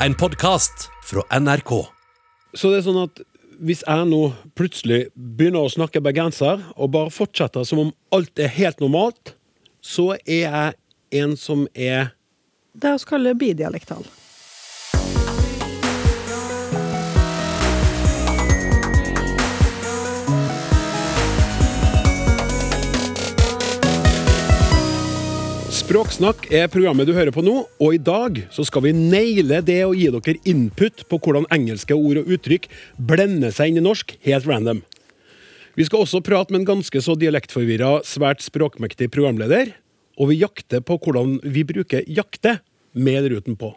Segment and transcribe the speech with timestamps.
[0.00, 1.70] En podkast fra NRK.
[2.52, 3.20] Så det er sånn at
[3.64, 4.18] hvis jeg nå
[4.58, 9.32] plutselig begynner å snakke bergenser, og bare fortsetter som om alt er helt normalt,
[9.80, 10.76] så er jeg
[11.22, 12.12] en som er
[12.76, 14.04] Det vi kaller bidialektal.
[25.96, 29.78] Språksnakk er programmet du hører på nå, og i dag så skal vi naile det
[29.80, 32.66] å gi dere input på hvordan engelske ord og uttrykk
[33.08, 34.82] blender seg inn i norsk helt random.
[35.72, 39.70] Vi skal også prate med en ganske så dialektforvirra, svært språkmektig programleder,
[40.20, 42.58] og vi jakter på hvordan vi bruker 'jakte'
[42.92, 43.70] med eller uten på.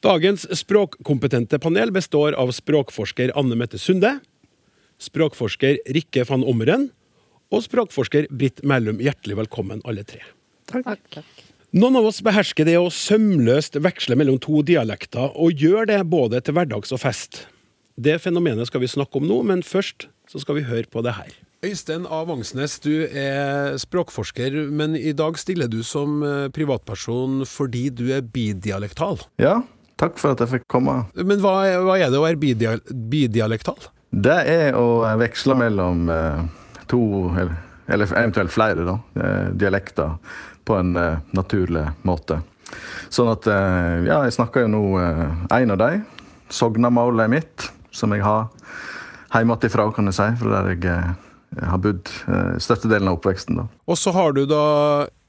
[0.00, 4.22] Dagens språkkompetente panel består av språkforsker Anne Mette Sunde,
[4.96, 6.88] språkforsker Rikke van Ommeren
[7.52, 9.04] og språkforsker Britt Mellum.
[9.04, 10.24] Hjertelig velkommen, alle tre.
[10.70, 11.20] Takk.
[11.74, 16.38] Noen av oss behersker det å sømløst veksle mellom to dialekter, og gjør det både
[16.44, 17.44] til hverdags og fest.
[17.98, 21.16] Det fenomenet skal vi snakke om nå, men først så skal vi høre på det
[21.18, 21.32] her.
[21.64, 22.20] Øystein A.
[22.28, 28.22] Vangsnes, du er språkforsker, men i dag stiller du som eh, privatperson fordi du er
[28.22, 29.22] bidialektal.
[29.40, 29.62] Ja,
[30.00, 31.00] takk for at jeg fikk komme.
[31.16, 32.82] Men hva er, hva er det å være bidial
[33.14, 33.90] bidialektal?
[34.14, 36.42] Det er å veksle mellom eh,
[36.90, 37.00] to,
[37.32, 37.56] eller,
[37.88, 40.18] eller eventuelt flere, da, eh, dialekter
[40.64, 42.40] på en eh, naturlig måte.
[43.12, 45.90] Sånn at eh, Ja, jeg snakker jo nå eh, en av de.
[46.52, 48.48] Sognamålet mitt, som jeg har
[49.34, 50.28] hjemmefra, kan jeg si.
[50.40, 51.12] Fra der jeg eh,
[51.70, 52.10] har bodd
[52.62, 53.60] størstedelen av oppveksten.
[53.60, 53.68] da.
[53.86, 54.64] Og så har du da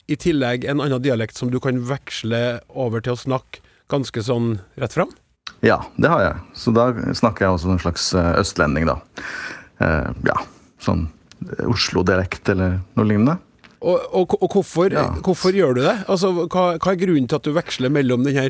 [0.10, 3.62] i tillegg en annen dialekt som du kan veksle over til å snakke
[3.94, 5.12] ganske sånn rett fram?
[5.66, 6.42] Ja, det har jeg.
[6.58, 8.98] Så da snakker jeg også en slags østlending, da.
[10.26, 10.38] Ja,
[10.82, 11.08] sånn
[11.70, 13.38] Oslo-dialekt eller noe lignende.
[13.86, 15.04] Og, og, og hvorfor, Ja.
[15.22, 15.96] hvorfor gjør du det?
[16.10, 18.50] Altså, hva, hva er grunnen til at du veksler mellom den her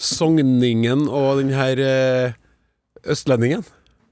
[0.00, 2.32] sogningen og den her eh,
[3.12, 3.64] østlendingen?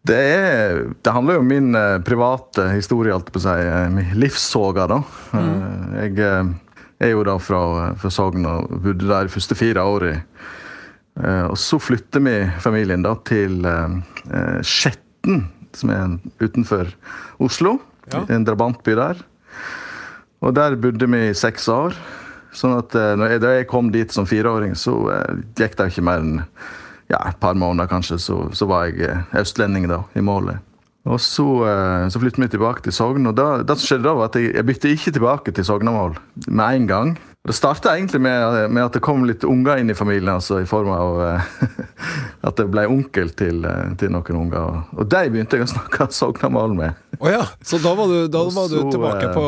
[0.08, 3.54] Det, er, det handler jo om min eh, private historie, alt på å si.
[3.64, 5.00] eh, Min livssoga, da.
[5.32, 5.96] Mm.
[6.02, 6.20] jeg
[7.00, 7.62] er jo da fra,
[8.00, 10.14] fra Sogn og bodde der de første fire åra.
[11.48, 12.32] Og så flytter vi
[12.62, 13.56] familien da til
[14.62, 15.40] Skjetten,
[15.74, 16.12] som er
[16.42, 16.92] utenfor
[17.42, 17.76] Oslo.
[18.12, 18.22] Ja.
[18.30, 19.18] En drabantby der.
[20.44, 21.96] Og der bodde vi i seks år.
[22.54, 26.06] Sånn at eh, jeg, da jeg kom dit som fireåring, så eh, gikk det ikke
[26.06, 26.38] mer enn
[27.08, 30.64] ja, et par måneder kanskje, så, så var jeg eh, østlending da, i målet.
[31.08, 34.14] Og så, eh, så flyttet vi tilbake til Sogn, og da, det som skjedde da
[34.18, 36.18] var at jeg, jeg bytte ikke tilbake til Sognamål
[36.48, 37.14] med en gang.
[37.48, 40.66] Det starta egentlig med, med at det kom litt unger inn i familien, altså i
[40.68, 41.48] form av eh,
[42.48, 44.82] at jeg ble onkel til, eh, til noen unger.
[44.98, 47.02] Og, de begynte jeg å snakke Sognamål med.
[47.22, 49.46] Å ja, så da var du, da var du så, tilbake eh, på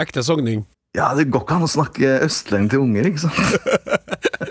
[0.00, 0.64] ekte sogning.
[0.94, 3.40] Ja, det går ikke an å snakke østlending til unger, ikke sant?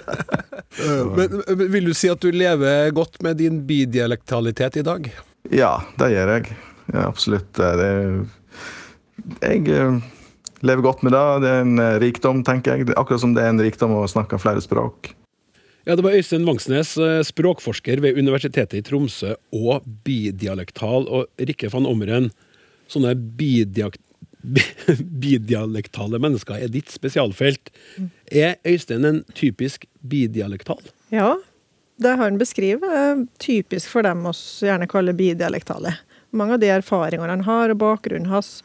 [0.84, 5.06] Men, men vil du si at du lever godt med din bidialektalitet i dag?
[5.54, 6.56] Ja, det gjør jeg.
[6.92, 7.48] Ja, absolutt.
[7.56, 8.18] Det er,
[9.46, 10.00] jeg eh,
[10.66, 11.22] lever godt med det.
[11.46, 12.90] Det er en eh, rikdom, tenker jeg.
[13.00, 15.14] Akkurat som det er en rikdom å snakke flere språk.
[15.86, 21.72] Ja, Det var Øystein Vangsnes, eh, språkforsker ved Universitetet i Tromsø og bidialektal, og Rikke
[21.72, 22.32] van Ommeren.
[22.92, 24.13] Sånne bidiak bi-
[24.44, 27.72] bidialektale mennesker er ditt spesialfelt.
[28.32, 30.82] Er Øystein en typisk bidialektal?
[31.14, 31.36] Ja,
[32.02, 35.96] det han beskriver, er typisk for dem oss gjerne kaller bidialektale.
[36.34, 38.62] Mange av de erfaringene han har, og bakgrunnen hans,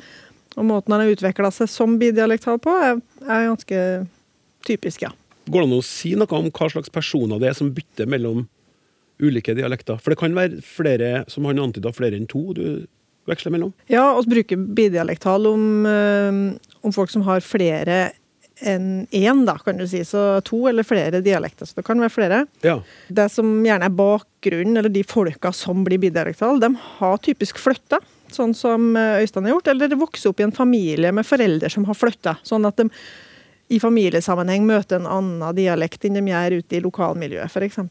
[0.57, 3.83] og måten han har utvikla seg som bidialektal på, er, er ganske
[4.67, 5.13] typisk, ja.
[5.49, 8.47] Går det an å si noe om hva slags personer det er som bytter mellom
[9.23, 10.01] ulike dialekter?
[10.01, 12.65] For det kan være flere, som han antyda, flere enn to du
[13.31, 13.75] veksler mellom?
[13.93, 16.41] Ja, vi bruker bidialektal om, eh,
[16.81, 18.09] om folk som har flere
[18.61, 20.01] enn én, da, kan du si.
[20.05, 21.67] Så to eller flere dialekter.
[21.67, 22.41] Så det kan være flere.
[22.67, 22.81] Ja.
[23.09, 28.01] Det som gjerne er bakgrunnen, eller de folka som blir bidialektale, de har typisk flytta,
[28.35, 31.71] sånn som eh, Øystein har gjort, eller de vokser opp i en familie med foreldre
[31.73, 32.91] som har flytta, sånn at de
[33.69, 37.83] i familiesammenheng møter en annen dialekt enn de gjør ute i lokalmiljøet, f.eks.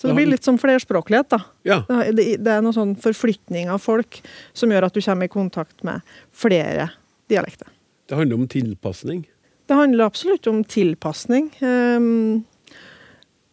[0.00, 1.42] Så det blir litt som flerspråklighet, da.
[1.68, 1.82] ja.
[2.08, 4.22] Det det er noe sånn forflytning av folk
[4.56, 6.00] som gjør at du kommer i kontakt med
[6.32, 6.88] flere
[7.28, 7.68] dialekter.
[8.08, 9.26] Det handler om tilpasning.
[9.68, 11.50] Det handler absolutt om tilpasning.
[11.60, 12.46] Um,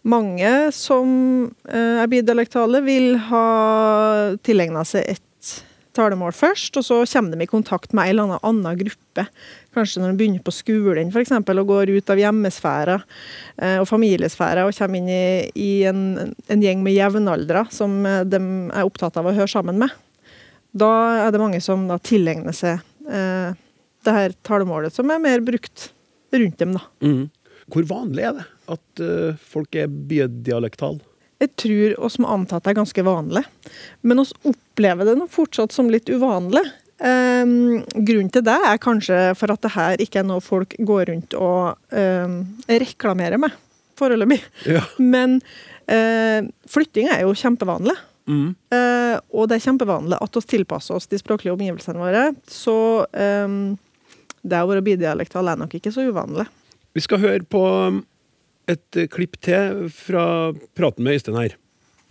[0.08, 1.12] mange som
[1.68, 3.46] uh, er bidialektale, vil ha
[4.48, 5.52] tilegna seg et
[5.98, 9.28] talemål først, og så kommer de i kontakt med en eller annen gruppe.
[9.78, 14.66] Kanskje når de begynner på skolen eksempel, og går ut av hjemmesfæra eh, og familiesfæra
[14.66, 18.42] og kommer inn i, i en, en gjeng med jevnaldra som eh, de
[18.74, 19.94] er opptatt av å høre sammen med.
[20.78, 20.92] Da
[21.28, 23.54] er det mange som da tilegner seg eh,
[24.08, 25.92] det her talemålet, som er mer brukt
[26.32, 26.74] rundt dem.
[26.78, 26.84] da.
[27.04, 27.28] Mm.
[27.68, 31.04] Hvor vanlig er det at uh, folk er bidialektale?
[31.38, 33.44] Jeg tror oss må anta at det er ganske vanlig,
[34.02, 36.64] men oss opplever det nå fortsatt som litt uvanlig.
[36.98, 41.12] Um, grunnen til det er kanskje for at det her ikke er noe folk går
[41.12, 43.54] rundt og um, reklamerer med,
[44.00, 44.40] foreløpig.
[44.66, 44.82] Ja.
[44.98, 45.38] Men
[45.92, 47.94] uh, flytting er jo kjempevanlig.
[48.28, 48.56] Mm.
[48.74, 52.32] Uh, og det er kjempevanlig at vi tilpasser oss de språklige omgivelsene våre.
[52.50, 53.78] Så um,
[54.42, 56.48] det å være bidialektal er nok ikke så uvanlig.
[56.98, 57.62] Vi skal høre på
[58.68, 61.54] et eh, klipp til fra praten med Øystein her.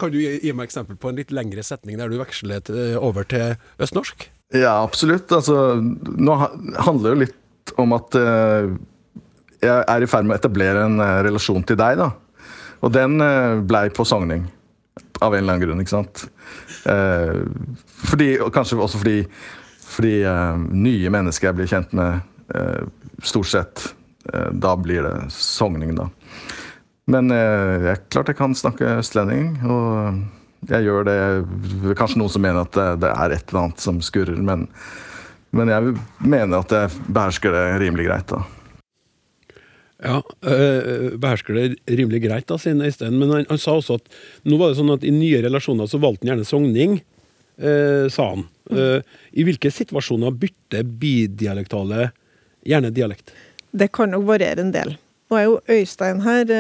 [0.00, 2.62] Kan du gi meg eksempel på en litt lengre setning der du veksler
[3.00, 4.28] over til østnorsk?
[4.54, 5.32] Ja, absolutt.
[5.32, 8.68] Altså, nå handler det jo litt om at eh,
[9.64, 12.12] jeg er i ferd med å etablere en eh, relasjon til deg, da.
[12.84, 14.44] Og den uh, blei på sogning.
[15.24, 16.26] Av en eller annen grunn, ikke sant.
[16.86, 17.38] Eh,
[18.04, 19.22] fordi, og kanskje også fordi,
[19.80, 22.20] fordi eh, nye mennesker jeg blir kjent med,
[22.54, 22.84] eh,
[23.24, 23.86] stort sett,
[24.28, 26.10] eh, da blir det sogning, da.
[27.10, 30.20] Men eh, jeg, klart jeg kan snakke østlending, og
[30.66, 31.18] jeg gjør det
[31.98, 34.66] Kanskje noen som mener at det, det er et eller annet som skurrer, men,
[35.56, 38.32] men jeg mener at jeg behersker det rimelig greit.
[38.32, 38.44] da.
[40.04, 43.16] Ja, øh, behersker det rimelig greit, da, sier Øystein.
[43.16, 44.10] Men han, han sa også at
[44.44, 46.98] nå var det sånn at i nye relasjoner så valgte han gjerne sogning,
[47.56, 48.44] øh, sa han.
[48.70, 49.00] Øh,
[49.32, 52.10] I hvilke situasjoner bytter bidialektale
[52.66, 53.32] gjerne dialekt?
[53.72, 54.96] Det kan nok variere en del.
[55.30, 56.52] Nå er jo Øystein her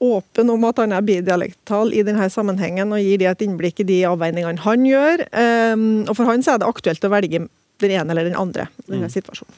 [0.00, 3.88] åpen om at han er bidialektal i denne sammenhengen, og gir de et innblikk i
[3.88, 5.26] de avveiningene han gjør.
[5.30, 7.44] Um, og for han så er det aktuelt å velge
[7.80, 9.56] den ene eller den andre i denne situasjonen.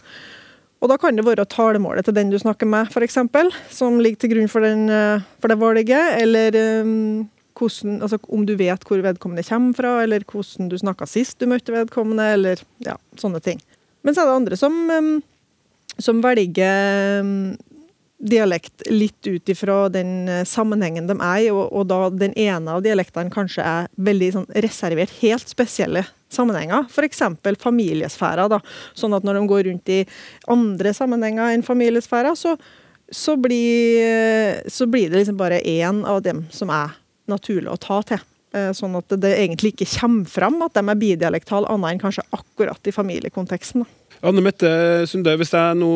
[0.83, 3.21] Og da kan det være talemålet til den du snakker med, f.eks.,
[3.71, 8.43] som ligger til grunn for, den, eh, for det valget, eller um, hvordan, altså, om
[8.49, 12.65] du vet hvor vedkommende kommer fra, eller hvordan du snakka sist du møtte vedkommende, eller
[12.83, 13.63] ja, sånne ting.
[14.03, 15.13] Men så er det andre som, um,
[16.03, 17.53] som velger um,
[18.23, 22.77] dialekt litt ut ifra den eh, sammenhengen de er i, og, og da den ene
[22.77, 26.87] av dialektene kanskje er veldig sånn reservert helt spesielle sammenhenger.
[26.91, 27.23] F.eks.
[27.61, 28.47] familiesfæra.
[28.53, 28.61] da,
[28.95, 30.01] Sånn at når de går rundt i
[30.51, 32.55] andre sammenhenger enn familiesfæra, så,
[33.11, 36.95] så, blir, så blir det liksom bare én av dem som er
[37.31, 38.23] naturlig å ta til.
[38.55, 42.29] Eh, Sånn at det egentlig ikke kommer fram at de er bidialektale, annet enn kanskje
[42.31, 43.83] akkurat i familiekonteksten.
[43.83, 43.99] da.
[44.23, 44.69] Anne Mette
[45.11, 45.91] Sunde, hvis jeg nå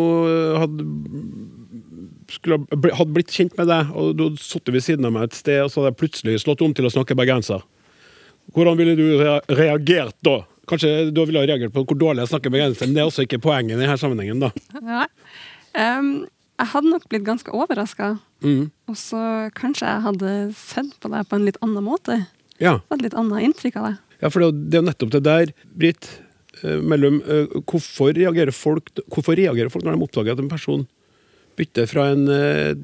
[0.59, 0.87] hadde,
[2.33, 2.59] skulle,
[2.97, 5.61] hadde blitt kjent med deg, og du hadde sittet ved siden av meg et sted,
[5.65, 7.63] og så hadde jeg plutselig slått om til å snakke bergenser,
[8.55, 10.37] hvordan ville du rea reagert da?
[10.71, 13.41] Kanskje du ville reagert på hvor dårlig jeg snakker bergenser, men det er også ikke
[13.43, 14.51] poenget i denne sammenhengen, da.
[14.83, 15.07] Ja.
[15.99, 16.27] Um,
[16.57, 18.15] jeg hadde nok blitt ganske overraska.
[18.41, 18.71] Mm.
[18.89, 19.19] Og så
[19.57, 22.17] kanskje jeg hadde sett på deg på en litt annen måte.
[22.63, 22.79] Ja.
[22.89, 23.99] Fått litt annet inntrykk av deg.
[24.23, 26.09] Ja, for det er jo- det er jo nettopp det der, Britt,
[26.63, 30.87] eh, mellom uh, hvorfor reagerer, folk, hvorfor reagerer folk når de oppdager at en person
[31.59, 32.79] bytter fra en eh,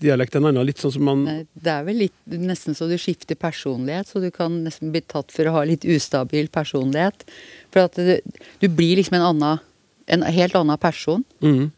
[0.00, 0.66] dialekt til en annen?
[0.68, 4.30] Litt sånn som man Det er vel litt, nesten så du skifter personlighet, så du
[4.34, 7.26] kan nesten bli tatt for å ha litt ustabil personlighet.
[7.74, 8.16] For at du,
[8.62, 9.66] du blir liksom en annen,
[10.10, 11.26] en helt annen person.
[11.44, 11.68] mm.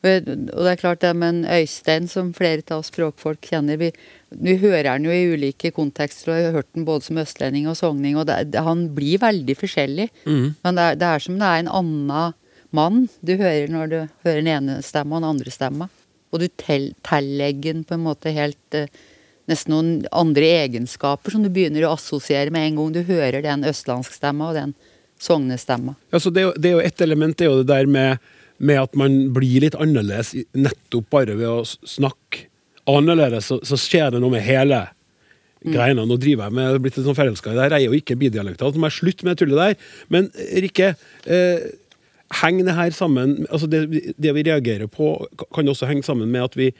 [0.00, 3.90] Og det er klart det med en Øystein, som flere av oss språkfolk kjenner, vi,
[4.32, 7.68] vi hører han jo i ulike kontekster, og jeg har hørt han både som østlending
[7.68, 10.08] og sogning, og det, han blir veldig forskjellig.
[10.24, 10.46] Mm.
[10.64, 12.38] Men det er, det er som det er en annen
[12.76, 15.88] mann du hører når du hører den ene stemma og den andre stemma.
[16.30, 18.90] Og du tellegger tillegger den på en måte helt eh,
[19.50, 23.64] Nesten noen andre egenskaper som du begynner å assosiere med en gang du hører den
[23.66, 24.74] østlandsk-stemma og den
[25.18, 25.96] sognestemma.
[26.14, 28.20] Ja, så det, det er jo ett element, det er jo det der med,
[28.62, 32.46] med at man blir litt annerledes nettopp bare ved å snakke
[32.86, 34.84] annerledes, så, så skjer det noe med hele
[35.60, 36.06] greiene.
[36.08, 37.76] Nå driver jeg med jeg er blitt litt sånn forelska i det her.
[37.76, 39.90] Jeg er jo ikke bidialektalt, så må jeg slutte med det tullet der.
[40.14, 40.30] Men
[40.64, 40.94] Rikke,
[41.26, 41.66] eh,
[42.30, 45.14] henger det her sammen altså det, det vi reagerer på,
[45.54, 46.70] kan også henge sammen med at vi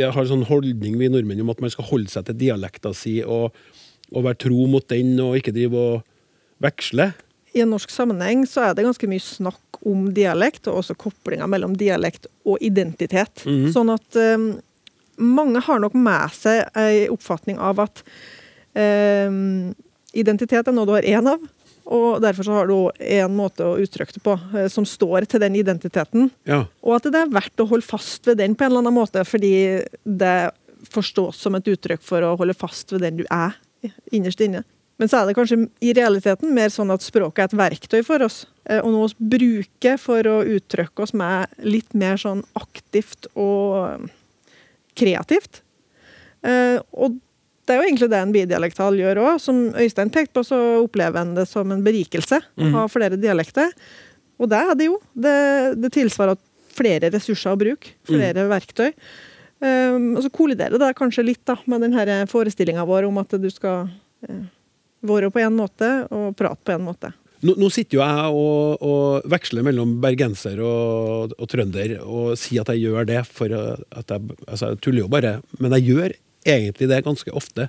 [0.00, 3.18] har en sånn holdning vi nordmenn om at man skal holde seg til dialekta si
[3.22, 3.56] og,
[4.14, 7.10] og være tro mot den, og ikke drive og veksle.
[7.56, 11.48] I en norsk sammenheng så er det ganske mye snakk om dialekt, og også koblinga
[11.50, 13.44] mellom dialekt og identitet.
[13.44, 13.68] Mhm.
[13.74, 14.48] Sånn at um,
[15.16, 18.02] mange har nok med seg ei oppfatning av at
[18.76, 19.74] um,
[20.16, 21.44] identitet er noe du har én av,
[21.86, 25.42] og derfor så har du én måte å uttrykke det på eh, som står til
[25.42, 26.30] den identiteten.
[26.48, 26.64] Ja.
[26.82, 29.22] Og at det er verdt å holde fast ved den på en eller annen måte,
[29.28, 30.38] fordi det
[30.90, 33.54] forstås som et uttrykk for å holde fast ved den du er,
[34.14, 34.64] innerst inne.
[34.98, 38.24] Men så er det kanskje i realiteten mer sånn at språket er et verktøy for
[38.26, 43.30] oss, eh, og noe vi bruker for å uttrykke oss med litt mer sånn aktivt
[43.34, 44.10] og eh,
[44.98, 45.62] kreativt.
[46.46, 47.16] Og
[47.66, 49.38] det er jo egentlig det en bidialektal gjør òg.
[49.42, 53.72] Som Øystein pekte på, så opplever en det som en berikelse å ha flere dialekter.
[54.38, 55.00] Og det er det jo.
[55.12, 55.38] Det,
[55.80, 56.38] det tilsvarer
[56.76, 58.90] flere ressurser å bruke, flere verktøy.
[59.56, 63.48] Um, og så kolliderer det kanskje litt da, med den forestillinga vår om at du
[63.48, 64.42] skal uh,
[65.06, 67.12] være på en måte og prate på en måte.
[67.46, 72.64] Nå, nå sitter jo jeg og, og veksler mellom bergenser og, og, trønder og sier
[72.64, 76.14] at jeg gjør det for at jeg Altså, jeg tuller jo bare, men jeg gjør
[76.46, 77.68] egentlig det ganske ofte.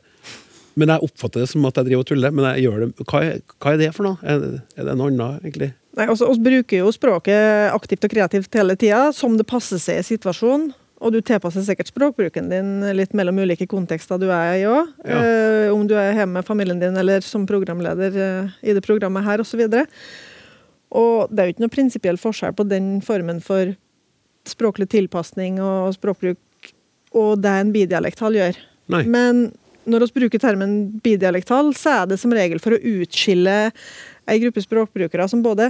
[0.78, 2.34] Men jeg oppfatter det som at jeg driver og tuller.
[2.34, 2.90] Men jeg gjør det.
[3.10, 4.20] Hva er, hva er det for noe?
[4.22, 4.44] Er,
[4.78, 5.72] er det noe annet, egentlig?
[5.98, 10.04] Nei, altså, Vi bruker jo språket aktivt og kreativt hele tida, som det passer seg
[10.04, 10.70] i situasjonen.
[10.98, 14.94] Og du tilpasser sikkert språkbruken din litt mellom ulike kontekster du er i òg.
[15.06, 15.20] Ja.
[15.22, 19.26] Eh, om du er hjemme med familien din eller som programleder eh, i det programmet
[19.26, 19.62] her osv.
[19.68, 19.84] Og, så
[20.98, 23.76] og det er jo ikke noe prinsipiell forskjell på den formen for
[24.48, 26.40] språklig tilpasning og språkbruk
[27.16, 28.60] og det en bidialektal gjør.
[28.94, 29.04] Nei.
[29.08, 29.48] Men
[29.88, 33.58] når vi bruker termen bidialektal, så er det som regel for å utskille
[34.28, 35.70] ei gruppe språkbrukere som både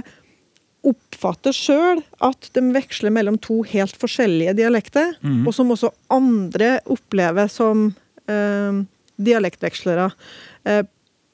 [0.88, 5.42] oppfatter sjøl at de veksler mellom to helt forskjellige dialekter, mm.
[5.46, 7.88] og som også andre opplever som
[8.30, 8.80] eh,
[9.18, 10.08] dialektvekslere
[10.70, 10.82] eh,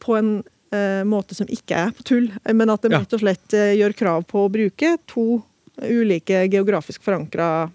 [0.04, 0.32] på en
[0.74, 3.96] eh, måte som ikke er på tull, men at de rett og slett eh, gjør
[4.00, 5.42] krav på å bruke to
[5.82, 7.68] ulike geografisk forankra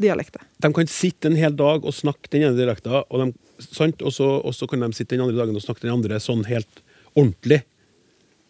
[0.00, 0.44] dialekter.
[0.62, 4.86] De kan sitte en hel dag og snakke den ene dialekta, og, og så kan
[4.86, 7.64] de sitte den andre dagen og snakke den andre sånn helt ordentlig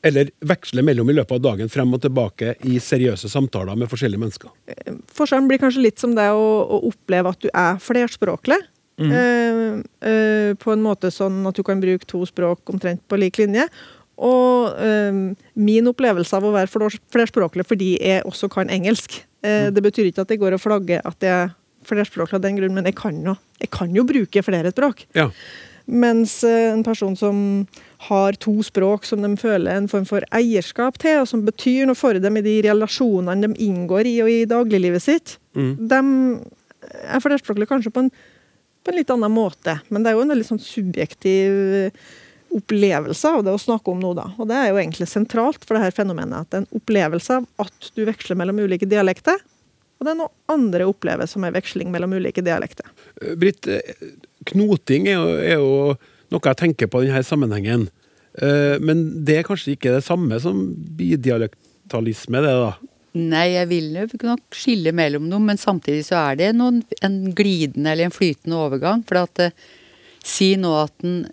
[0.07, 4.23] eller veksle mellom i løpet av dagen frem og tilbake i seriøse samtaler med forskjellige
[4.23, 4.52] mennesker.
[5.14, 8.61] Forskjellen blir kanskje litt som det å, å oppleve at du er flerspråklig.
[8.99, 9.12] Mm.
[9.14, 13.38] Eh, eh, på en måte sånn at du kan bruke to språk omtrent på lik
[13.38, 13.67] linje.
[14.18, 15.22] Og eh,
[15.54, 19.20] min opplevelse av å være flerspråklig fordi jeg også kan engelsk.
[19.42, 19.76] Eh, mm.
[19.76, 21.54] Det betyr ikke at jeg går og flagger at jeg er
[21.88, 25.06] flerspråklig av den grunn, men jeg kan jo, jeg kan jo bruke flere språk.
[25.16, 25.30] Ja.
[25.88, 27.38] Mens eh, en person som
[28.10, 31.98] har to språk som de føler en form for eierskap til, og som betyr noe
[31.98, 35.72] for dem i de relasjonene de inngår i og i dagliglivet sitt, mm.
[35.88, 36.02] de
[37.08, 38.10] er flerspråklige kanskje på en,
[38.84, 39.78] på en, litt annen måte.
[39.88, 41.88] Men det er jo en veldig sånn subjektiv
[42.55, 44.28] opplevelse av det å snakke om nå, da.
[44.40, 46.47] Og det er jo egentlig sentralt for det her fenomenet.
[46.47, 49.40] At det er en opplevelse av at du veksler mellom ulike dialekter.
[49.99, 52.87] Og det er noe andre opplever som er veksling mellom ulike dialekter.
[53.40, 53.67] Britt,
[54.52, 55.73] knoting er jo, er jo
[56.33, 57.88] noe jeg tenker på i denne sammenhengen.
[58.38, 60.61] Uh, men det er kanskje ikke det samme som
[60.99, 62.76] bidialektalisme, det da?
[63.19, 67.90] Nei, jeg vil nok skille mellom noe, men samtidig så er det noen, en glidende
[67.90, 69.02] eller en flytende overgang.
[69.09, 69.49] For at
[70.28, 71.25] si nå at en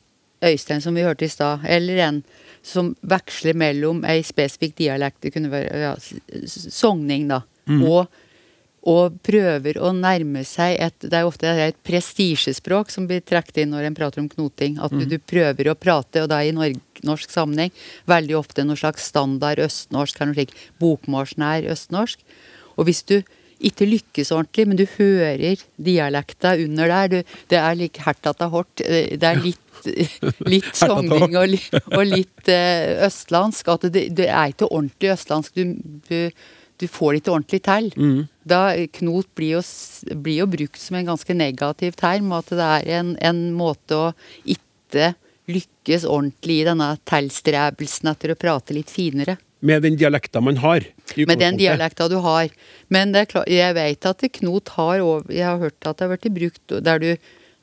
[0.44, 2.22] Øystein, som vi hørte i stad, eller en
[2.66, 5.96] som veksler mellom ei spesifikk dialekt, det kunne være ja,
[6.50, 7.84] sogning, da, mm.
[7.86, 8.22] og
[8.86, 13.72] og prøver å nærme seg et Det er ofte et prestisjespråk som blir trukket inn
[13.74, 14.78] når en prater om knoting.
[14.78, 15.08] At mm.
[15.10, 17.74] du prøver å prate, og da i norsk sammenheng,
[18.06, 22.22] veldig ofte noe slags standard østnorsk, eller noe slik bokmålsnær østnorsk.
[22.78, 23.18] Og hvis du
[23.60, 28.82] ikke lykkes ordentlig, men du hører dialekta under der du, Det er like hertata hort.
[28.82, 29.88] Eh, det er litt,
[30.54, 31.56] litt sogning og,
[31.94, 33.72] og, litt uh, østlandsk.
[33.76, 35.56] At det, det, er ikke ordentlig østlandsk.
[35.56, 35.76] Du,
[36.10, 36.32] du
[36.76, 37.86] du får det ikke ordentlig til.
[37.96, 38.18] Mm.
[38.44, 38.62] Da
[38.98, 39.62] Knot blir jo,
[40.20, 44.10] blir jo, brukt som en ganske negativ term, at det er en, en måte å
[44.44, 45.14] ikke
[45.52, 49.38] lykkes ordentlig i denne tilstrebelsen etter å prate litt finere.
[49.66, 50.86] Med den dialekta man har?
[51.18, 52.52] Med den dialekta du har.
[52.94, 55.02] Men klart, jeg vet at Knot har
[55.34, 57.10] Jeg har hørt at det har blitt brukt der du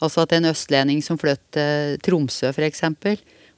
[0.02, 2.80] Altså at en østlending som flyttet til Tromsø, f.eks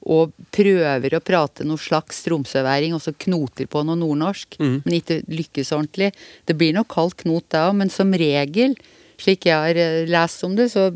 [0.05, 4.75] og prøver å prate noe slags tromsøværing, og så knoter på noe nordnorsk, mm.
[4.85, 6.11] men ikke lykkes ordentlig.
[6.45, 8.75] Det blir nok kalt knot da òg, men som regel,
[9.21, 10.91] slik jeg har eh, lest om det, så,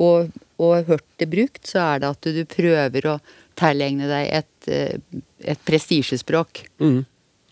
[0.00, 3.18] og, og hørt det brukt, så er det at du, du prøver å
[3.58, 5.22] tilegne deg et, eh,
[5.54, 6.64] et prestisjespråk.
[6.82, 7.02] Mm.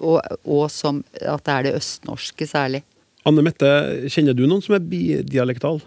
[0.02, 2.82] Og, og, som at det er det østnorske særlig.
[3.28, 3.68] Anne Mette,
[4.10, 5.78] kjenner du noen som er bidialektal?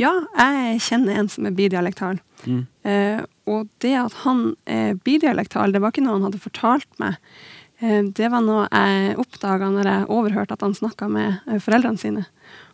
[0.00, 2.18] Ja, jeg kjenner en som er bidialektal.
[2.48, 2.64] Mm.
[2.88, 7.18] Eh, og det at han er bidialektal, det var ikke noe han hadde fortalt meg.
[7.80, 12.00] Eh, det var noe jeg oppdaga når jeg overhørte at han snakka med eh, foreldrene
[12.00, 12.26] sine.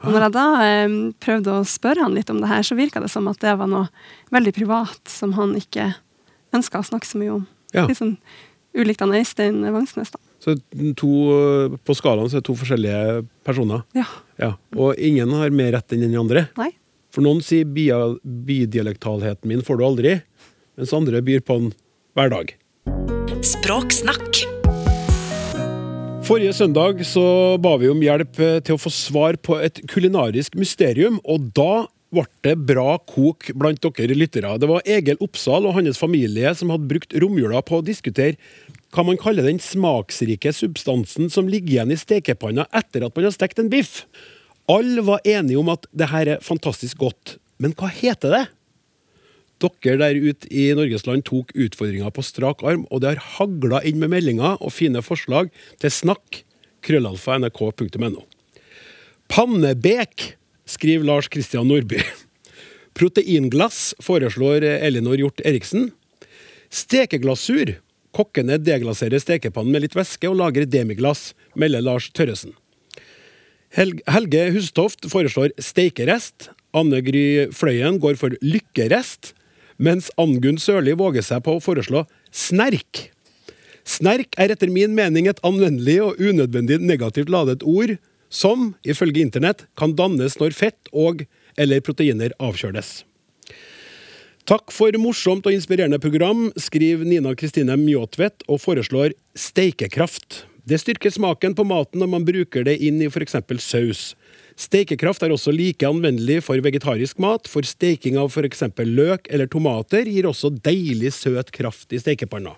[0.03, 3.03] Og når jeg da eh, prøvde å spørre han litt om det her, så virka
[3.03, 3.87] det som at det var noe
[4.35, 5.93] veldig privat som han ikke
[6.55, 7.47] ønska å snakke så mye om.
[7.75, 7.87] Ja.
[7.88, 8.17] Litt sånn
[8.76, 10.21] ulikt han Øystein Vangsnes, da.
[10.43, 10.55] Så
[11.00, 11.12] to,
[11.83, 13.87] på skalaen så er det to forskjellige personer?
[13.97, 14.05] Ja.
[14.38, 14.53] ja.
[14.76, 16.47] Og ingen har mer rett enn den andre?
[16.61, 16.71] Nei.
[17.15, 20.12] For noen sier bidialektalheten min får du aldri,
[20.76, 21.73] mens andre byr på den
[22.17, 22.53] hver dag.
[23.47, 24.45] Språksnakk.
[26.26, 27.25] Forrige søndag så
[27.62, 32.25] ba vi om hjelp til å få svar på et kulinarisk mysterium, og da ble
[32.47, 34.55] det bra kok blant dere lyttere.
[34.61, 38.39] Det var Egil Oppsal og hans familie som hadde brukt romjula på å diskutere
[38.95, 43.35] hva man kaller den smaksrike substansen som ligger igjen i stekepanna etter at man har
[43.35, 44.05] stekt en biff.
[44.71, 48.45] Alle var enige om at det her er fantastisk godt, men hva heter det?
[49.63, 54.01] Dere der ute i Norgesland tok utfordringa på strak arm, og det har hagla inn
[54.03, 55.49] med meldinger og fine forslag
[55.81, 56.43] til snakk
[56.87, 58.25] krøllalfa.nrk.no.
[59.33, 60.37] Pannebek,
[60.76, 62.02] skriver Lars Kristian Nordby.
[62.97, 65.90] Proteinglass foreslår Elinor Hjort Eriksen.
[66.73, 67.76] Stekeglasur.
[68.16, 72.54] Kokkene deglaserer stekepannen med litt væske og lager demiglass, melder Lars Tørresen.
[73.76, 76.49] Helge Hustoft foreslår steikerest.
[76.76, 79.35] Anne Gry Fløyen går for lykkerest.
[79.76, 83.11] Mens Angunn Sørli våger seg på å foreslå snerk.
[83.87, 89.66] Snerk er etter min mening et anvendelig og unødvendig negativt ladet ord som, ifølge internett,
[89.78, 91.25] kan dannes når fett og
[91.56, 93.04] eller proteiner avkjøles.
[94.47, 100.45] Takk for morsomt og inspirerende program, skriver Nina Kristine Mjåtvedt og foreslår steikekraft.
[100.66, 103.35] Det styrker smaken på maten når man bruker det inn i f.eks.
[103.62, 104.04] saus.
[104.56, 108.62] Steikekraft er også like anvendelig for vegetarisk mat, for steiking av f.eks.
[108.87, 112.54] løk eller tomater gir også deilig søt kraft i steikepanna.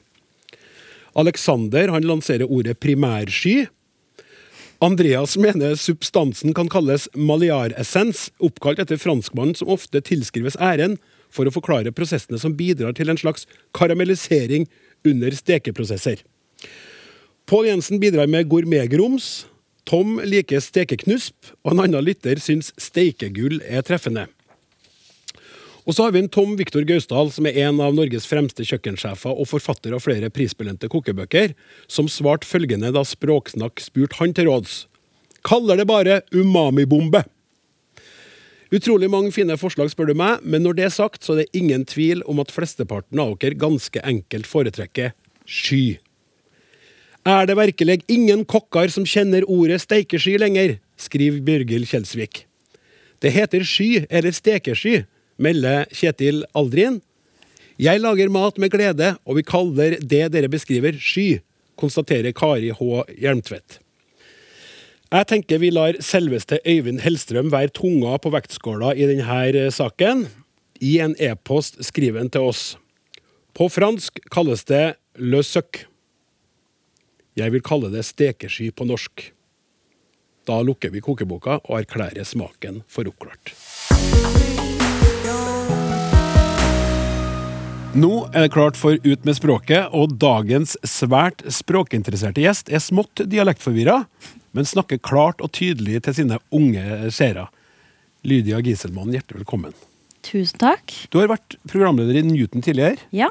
[1.19, 3.67] Alexander han lanserer ordet primærsky.
[4.81, 10.95] Andreas mener substansen kan kalles maliaressens, oppkalt etter franskmannen som ofte tilskrives æren
[11.35, 14.69] for å forklare prosessene som bidrar til en slags karamellisering
[15.09, 16.23] under stekeprosesser.
[17.51, 19.49] Pål Jensen bidrar med gourmetgrums.
[19.89, 24.29] Tom liker stekeknusp, og en annen lytter syns steikegull er treffende.
[25.89, 29.33] Og så har vi en Tom Viktor Gausdal, som er en av Norges fremste kjøkkensjefer
[29.33, 31.55] og forfatter av flere prisbelønte kokebøker,
[31.89, 34.83] som svarte følgende da Språksnakk spurte han til råds.
[35.49, 37.25] Kaller det bare umamibombe.
[38.69, 41.57] Utrolig mange fine forslag, spør du meg, men når det er sagt, så er det
[41.63, 45.15] ingen tvil om at flesteparten av dere ganske enkelt foretrekker
[45.49, 45.97] sky.
[47.25, 50.77] Er det virkelig ingen kokker som kjenner ordet steikesky lenger?
[51.01, 52.45] skriver Bjørgil Kjelsvik.
[53.25, 55.07] Det heter sky eller stekesky,
[55.39, 57.01] melder Kjetil Aldrin.
[57.79, 61.41] Jeg lager mat med glede, og vi kaller det dere beskriver sky,
[61.79, 63.05] konstaterer Kari H.
[63.15, 63.79] Hjelmtvedt.
[65.09, 70.27] Jeg tenker vi lar selveste Øyvind Hellstrøm være tunga på vektskåla i denne saken.
[70.85, 72.77] I en e-post skriver han til oss.
[73.57, 75.87] På fransk kalles det le suc.
[77.39, 79.31] Jeg vil kalle det stekesky på norsk.
[80.45, 83.55] Da lukker vi kokeboka og erklærer smaken for oppklart.
[87.99, 93.25] Nå er det klart for Ut med språket, og dagens svært språkinteresserte gjest er smått
[93.27, 94.03] dialektforvirra,
[94.55, 97.49] men snakker klart og tydelig til sine unge seere.
[98.29, 99.75] Lydia Giselmann, hjertelig velkommen.
[100.27, 100.93] Tusen takk.
[101.11, 103.31] Du har vært programleder i Newton tidligere, Ja.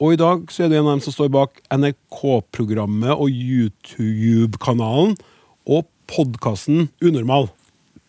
[0.00, 5.18] og i dag så er du en av dem som står bak NRK-programmet og YouTube-kanalen
[5.66, 7.50] og podkasten Unormal.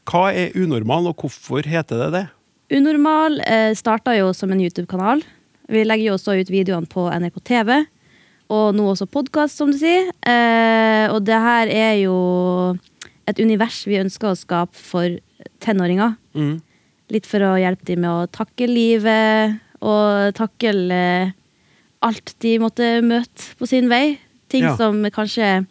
[0.06, 2.26] Hva er unormal, og hvorfor heter det det?
[2.78, 5.24] Unormal eh, starta jo som en YouTube-kanal.
[5.70, 7.74] Vi legger jo også ut videoene på NRK TV,
[8.50, 10.08] og nå også podkast, som du sier.
[10.26, 12.16] Eh, og det her er jo
[13.30, 15.20] et univers vi ønsker å skape for
[15.62, 16.16] tenåringer.
[16.34, 16.56] Mm.
[17.14, 21.36] Litt for å hjelpe dem med å takle livet og takle eh,
[22.06, 24.18] alt de måtte møte på sin vei.
[24.50, 24.76] Ting Ja.
[24.78, 25.68] som kanskje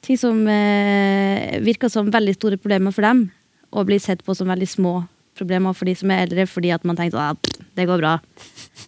[0.00, 3.26] Ting som eh, virker som veldig store problemer for dem,
[3.70, 4.92] og blir sett på som veldig små
[5.36, 8.18] problemer for de som er eldre, fordi at man tenker at det går bra.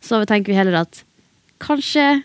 [0.01, 1.03] Så tenker vi heller at
[1.63, 2.23] kanskje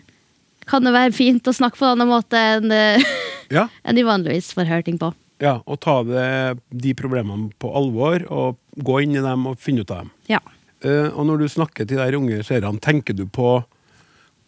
[0.67, 3.07] kan det være fint å snakke på en annen måte enn eh,
[3.53, 3.67] Ja.
[3.87, 5.13] en de vanligvis får høre ting på.
[5.43, 6.27] Ja, og ta det,
[6.73, 10.13] de problemene på alvor, og gå inn i dem og finne ut av dem.
[10.33, 10.41] Ja.
[10.83, 13.59] Uh, og når du snakker til de unge seerne, tenker du på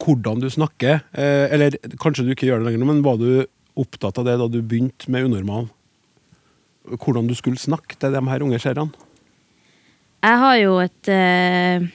[0.02, 1.04] hvordan du snakker?
[1.14, 3.46] Uh, eller kanskje du ikke gjør det lenger, men var du
[3.80, 5.70] opptatt av det da du begynte med Unormal?
[6.90, 8.90] Hvordan du skulle snakke til de her unge seerne?
[10.20, 11.86] Jeg har jo et eh,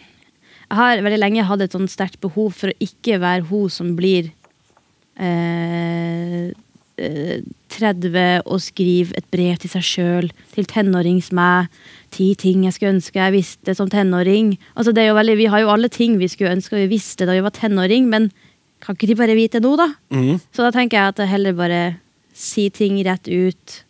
[0.64, 3.92] Jeg har veldig lenge hatt et sånn sterkt behov for å ikke være hun som
[3.98, 4.30] blir
[5.20, 6.48] eh,
[6.96, 11.68] eh, 30 og skriver et brev til seg sjøl, til tenårings-meg.
[12.14, 14.54] Ti ting jeg skulle ønske jeg visste som tenåring.
[14.78, 17.34] Altså det jo veldig, Vi har jo alle ting vi skulle ønske vi visste da
[17.34, 18.30] vi var tenåring, men
[18.84, 19.88] kan ikke de bare vite nå, da?
[20.12, 20.38] Mm.
[20.52, 21.82] Så da tenker jeg at jeg heller bare
[22.34, 23.80] si ting rett ut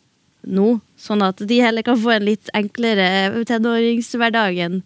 [0.45, 4.81] nå, sånn at de heller kan få en litt enklere tenåringshverdag enn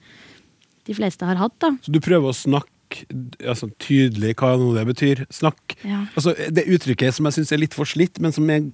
[0.88, 1.74] de fleste har hatt, da.
[1.84, 3.04] Så du prøver å snakke
[3.44, 5.24] altså, tydelig hva nå det betyr.
[5.34, 5.76] Snakk.
[5.84, 6.06] Ja.
[6.14, 8.70] Altså, det uttrykket som jeg syns er litt for slitt, men som jeg,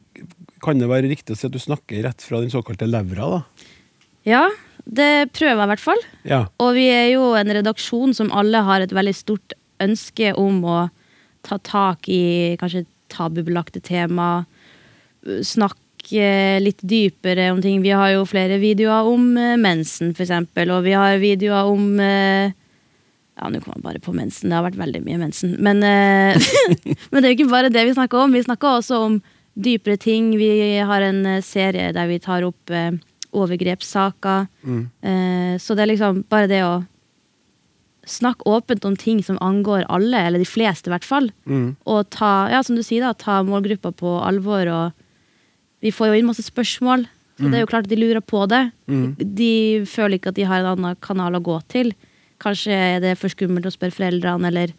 [0.65, 3.71] kan det være riktig å si at du snakker rett fra den såkalte levra, da?
[4.25, 4.47] Ja,
[4.85, 6.03] det prøver jeg i hvert fall.
[6.29, 6.41] Ja.
[6.63, 10.79] Og vi er jo en redaksjon som alle har et veldig stort ønske om å
[11.45, 14.47] ta tak i kanskje tabubelagte tema.
[15.45, 17.83] Snakke snakke litt dypere om ting.
[17.83, 22.53] Vi har jo flere videoer om eh, mensen, eksempel, og vi har videoer om eh,
[23.35, 24.49] Ja, nå kommer jeg bare på mensen.
[24.49, 25.57] Det har vært veldig mye mensen.
[25.59, 26.39] Men, eh,
[27.11, 28.33] men det er jo ikke bare det vi snakker om.
[28.33, 29.21] Vi snakker også om
[29.55, 30.37] dypere ting.
[30.39, 32.93] Vi har en eh, serie der vi tar opp eh,
[33.35, 34.47] overgrepssaker.
[35.03, 36.85] Eh, så det er liksom bare det å
[38.07, 41.31] snakke åpent om ting som angår alle, eller de fleste i hvert fall.
[41.89, 44.69] Og ta, ja, som du sier, da, ta målgruppa på alvor.
[44.69, 45.04] Og
[45.85, 47.05] vi får jo inn masse spørsmål,
[47.37, 48.63] så det er jo klart at de lurer på det.
[49.37, 49.53] De
[49.91, 51.91] føler ikke at de har en annen kanal å gå til.
[52.43, 54.73] Kanskje er det for skummelt å spørre foreldrene, eller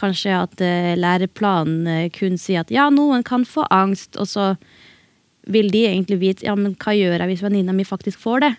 [0.00, 4.48] kanskje at uh, læreplanen eh, kun sier at ja, noen kan få angst, og så
[5.46, 8.52] vil de egentlig vite ja, men hva gjør jeg hvis venninna mi faktisk får det?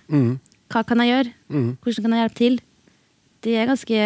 [0.71, 1.33] Hva kan jeg gjøre?
[1.83, 2.55] Hvordan kan jeg hjelpe til?
[3.45, 3.99] De er ganske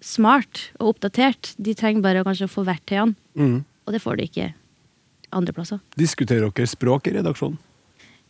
[0.00, 1.52] smart og oppdatert.
[1.58, 3.64] De trenger bare kanskje å få verktøyene, Mm.
[3.86, 4.48] og det får de ikke
[5.34, 5.80] andre plasser.
[5.98, 7.58] Diskuterer dere språk i redaksjonen?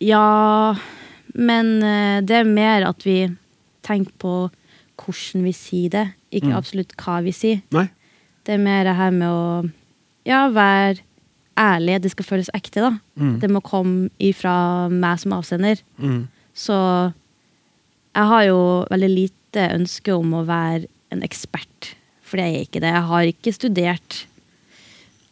[0.03, 0.77] Ja,
[1.35, 3.21] men eh, det er mer at vi
[3.87, 4.35] tenker på
[4.99, 7.61] hvordan vi sier det, ikke absolutt hva vi sier.
[7.75, 7.87] Nei?
[8.47, 9.45] Det er mer det her med å
[10.27, 11.05] ja, være
[11.59, 12.01] ærlig.
[12.03, 12.91] Det skal føles ekte, da.
[13.43, 15.81] Det må komme ifra meg som avsender.
[16.57, 16.77] Så
[18.17, 21.93] jeg har jo veldig lite ønske om å være en ekspert,
[22.27, 22.93] for jeg er ikke det.
[22.93, 24.19] Jeg har ikke studert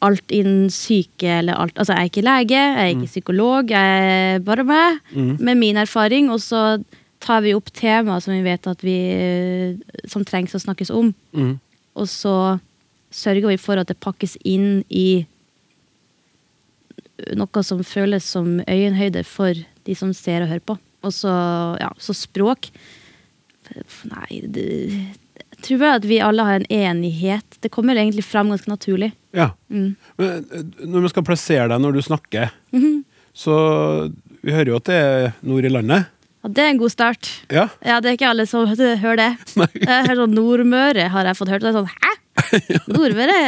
[0.05, 1.77] alt innen syke eller alt.
[1.79, 4.99] Altså, jeg er ikke lege, jeg er ikke psykolog, jeg er bare meg
[5.41, 6.83] med min erfaring, og så
[7.25, 8.99] tar vi opp temaer som vi vet at vi
[10.07, 11.15] som trengs å snakkes om.
[11.97, 12.59] Og så
[13.11, 15.25] sørger vi for at det pakkes inn i
[17.35, 19.57] noe som føles som øyenhøyde for
[19.87, 20.77] de som ser og hører på.
[21.07, 21.33] Og så,
[21.81, 22.71] ja, så språk
[24.07, 24.65] Nei, det,
[25.63, 27.59] tror bare at vi alle har en enighet.
[27.65, 29.13] Det kommer egentlig fram ganske naturlig.
[29.37, 29.51] Ja.
[29.69, 32.53] Men eh, når vi skal plassere deg når du snakker,
[33.37, 33.55] så
[34.47, 36.07] Vi hører jo at det er nord i landet.
[36.45, 37.31] Ja, det er en god start.
[37.51, 37.65] Ja.
[37.83, 39.31] Ja, Det er ikke alle som hører det.
[39.57, 41.65] Jeg har hørt sånn Nordmøre har jeg fått hørt.
[41.65, 42.13] Og det er sånn, Hæ?
[42.95, 43.41] Nordmøre?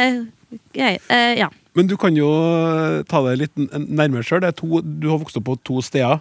[0.73, 0.97] Okay.
[1.07, 1.47] uh, ja.
[1.77, 4.41] Men du kan jo eh, ta deg litt nærmere sjøl.
[4.43, 6.19] Du har vokst opp på to steder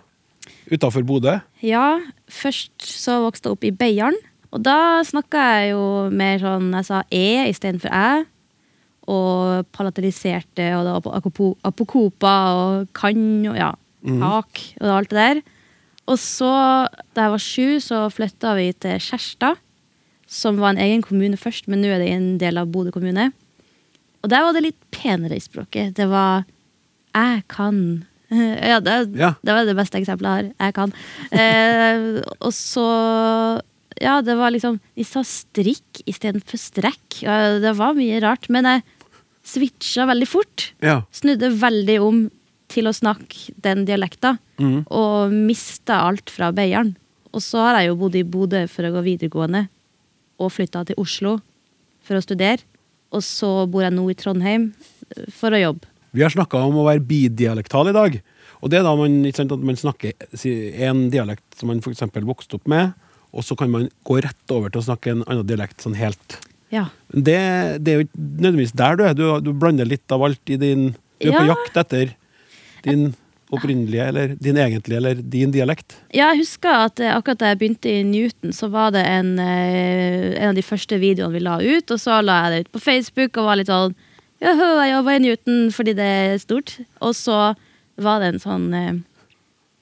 [0.70, 1.38] utafor Bodø.
[1.64, 1.98] ja,
[2.30, 4.16] først så vokste jeg opp i Beiarn.
[4.54, 5.82] Og da snakka jeg jo
[6.14, 8.24] mer sånn Jeg sa e istedenfor æ.
[9.08, 10.96] Og palataliserte, og da
[11.64, 13.70] apokopa og kan og ja,
[14.20, 15.40] hak og alt det der.
[16.08, 16.50] Og så,
[17.16, 19.56] da jeg var sju, så flytta vi til Skjerstad,
[20.28, 23.30] som var en egen kommune først, men nå er det en del av Bodø kommune.
[24.24, 25.94] Og der var det litt penere i språket.
[25.96, 26.44] Det var
[27.14, 28.04] 'jeg kan'.
[28.68, 29.32] Ja, det, Ja.
[29.42, 30.66] det var det beste eksempelet jeg har.
[30.66, 30.92] Jeg kan.
[31.32, 33.60] Eh, og så
[34.02, 37.22] Ja, det var liksom De sa strikk istedenfor strekk.
[37.24, 38.48] Ja, det var mye rart.
[38.52, 38.84] Men jeg
[39.48, 40.70] switcha veldig fort.
[40.84, 41.00] Ja.
[41.14, 42.22] Snudde veldig om
[42.68, 44.36] til å snakke den dialekta.
[44.60, 46.94] Og mista alt fra Beiarn.
[47.32, 49.66] Og så har jeg jo bodd i Bodø for å gå videregående.
[50.38, 51.38] Og flytta til Oslo
[52.04, 52.64] for å studere.
[53.14, 54.68] Og så bor jeg nå i Trondheim
[55.16, 55.88] eh, for å jobbe.
[56.16, 58.16] Vi har snakka om å være bidialektal i dag.
[58.58, 60.16] Og det er da man, sant, at man snakker
[60.88, 62.04] en dialekt som man f.eks.
[62.26, 62.96] vokste opp med,
[63.32, 66.38] og så kan man gå rett over til å snakke en annen dialekt sånn helt.
[66.74, 66.88] Ja.
[67.08, 67.38] Det,
[67.84, 69.16] det er jo ikke nødvendigvis der du er.
[69.16, 72.12] Du, du blander litt av alt i din Du er på jakt etter
[72.84, 73.10] din
[73.48, 75.96] opprinnelige, eller din egentlige, eller din dialekt.
[76.12, 79.38] Ja, jeg husker at eh, akkurat da jeg begynte i Newton, så var det en,
[79.40, 82.74] eh, en av de første videoene vi la ut, og så la jeg det ut
[82.76, 83.96] på Facebook og var litt sånn
[84.38, 86.76] Joho, jeg jobber i Newton fordi det er stort.
[87.02, 87.38] Og så
[87.98, 88.66] var det en sånn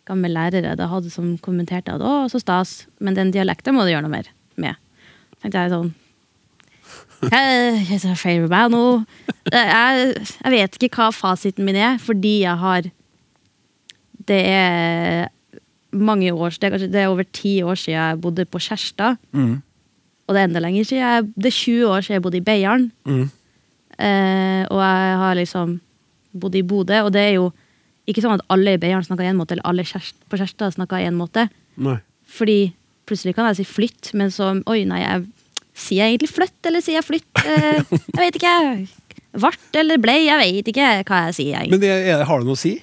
[0.06, 3.74] eh, gammel lærer jeg da hadde som kommenterte at å, så stas, men den dialekten
[3.74, 4.78] må du gjøre noe mer med.
[5.42, 5.94] tenkte jeg sånn
[8.18, 8.82] feil med meg nå?
[9.50, 10.10] Jeg,
[10.42, 12.90] jeg vet ikke hva fasiten min er, fordi jeg har
[14.26, 15.28] Det er
[15.92, 19.16] mange år det er, kanskje, det er over ti år siden jeg bodde på Kjærstad.
[20.26, 21.02] Og det er enda lenger siden.
[21.02, 22.90] Jeg, det er 20 år siden jeg bodde i Beiarn.
[23.06, 25.76] Eh, og jeg har liksom
[26.36, 27.52] bodd i Bodø, og det er jo
[28.06, 31.02] ikke sånn at alle i Beiarn snakker én måte, eller alle Kjerst, på Kjærstad snakker
[31.02, 31.48] én måte.
[31.82, 31.98] Nei.
[32.30, 32.60] Fordi
[33.06, 35.26] plutselig kan jeg si flytt, men så Oi, nei, jeg,
[35.76, 37.42] sier jeg egentlig flytt, eller sier jeg flytt?
[37.44, 37.82] Eh,
[38.16, 38.56] jeg vet ikke.
[39.42, 41.52] Vart eller blei, jeg vet ikke hva jeg sier.
[41.60, 41.72] Jeg.
[41.74, 42.78] Men det, er, har det noe å si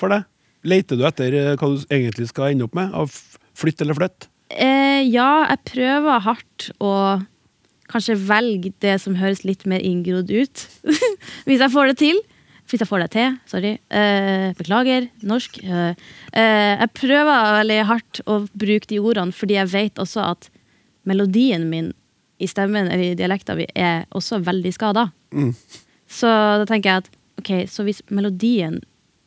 [0.00, 0.26] for deg?
[0.64, 2.92] Leter du etter eh, hva du egentlig skal ende opp med?
[2.96, 3.12] Av
[3.58, 4.28] flytt eller flytt?
[4.52, 6.92] Eh, ja, jeg prøver hardt å
[7.90, 10.64] kanskje velge det som høres litt mer inngrodd ut.
[11.48, 12.20] Hvis jeg får det til.
[12.74, 13.34] Hvis jeg får det til.
[13.46, 13.68] Sorry.
[13.94, 15.04] Eh, beklager.
[15.22, 15.60] Norsk.
[15.62, 15.92] Eh,
[16.34, 20.48] eh, jeg prøver veldig hardt å bruke de ordene, fordi jeg vet også at
[21.06, 21.92] melodien min
[22.42, 25.06] i stemmen eller i dialekta mi er også veldig skada.
[26.10, 28.80] Så da tenker jeg at ok, så hvis melodien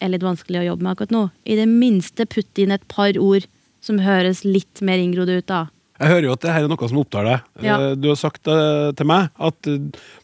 [0.03, 1.23] er litt vanskelig å jobbe med akkurat nå.
[1.47, 3.47] I det minste putt inn et par ord
[3.79, 5.69] som høres litt mer inngrodd ut, da.
[5.97, 7.45] Jeg hører jo at det her er noe som opptar deg.
[7.65, 7.77] Ja.
[7.81, 9.77] Eh, Du har sagt eh, til meg at eh,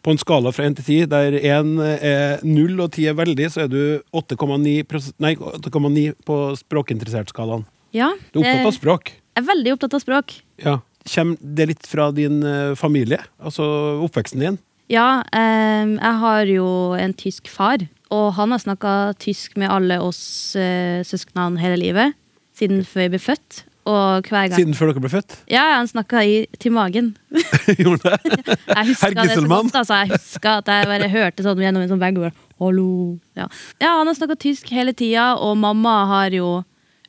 [0.05, 3.47] på en skala fra 1 til 10, der 1 er 0 og 10 er veldig,
[3.53, 3.79] så er du
[4.13, 7.65] 8,9 pros- nei, 8,9 på språkinteressert-skalaen.
[7.93, 9.12] Ja, Du er opptatt av språk.
[9.33, 10.36] Jeg er veldig opptatt av språk.
[10.62, 10.77] Ja.
[11.09, 12.39] Kommer det litt fra din
[12.79, 13.17] familie?
[13.43, 13.65] Altså
[14.05, 14.59] oppveksten din?
[14.93, 16.67] Ja, eh, jeg har jo
[16.99, 17.81] en tysk far,
[18.13, 22.13] og han har snakka tysk med alle oss eh, søsknene hele livet.
[22.53, 23.63] Siden før jeg ble født.
[23.84, 25.36] Og hver gang Siden før dere ble født?
[25.52, 26.22] Ja, han snakka
[26.62, 27.13] til magen.
[27.82, 28.36] Gjorde det?
[28.48, 29.98] Jeg Herr det så godt, altså.
[30.00, 32.22] Jeg at jeg bare hørte sånn gjennom en sånn vegg.
[32.63, 33.17] Hallo.
[33.36, 33.50] Ja.
[33.82, 36.62] ja, han har snakka tysk hele tida, og mamma har jo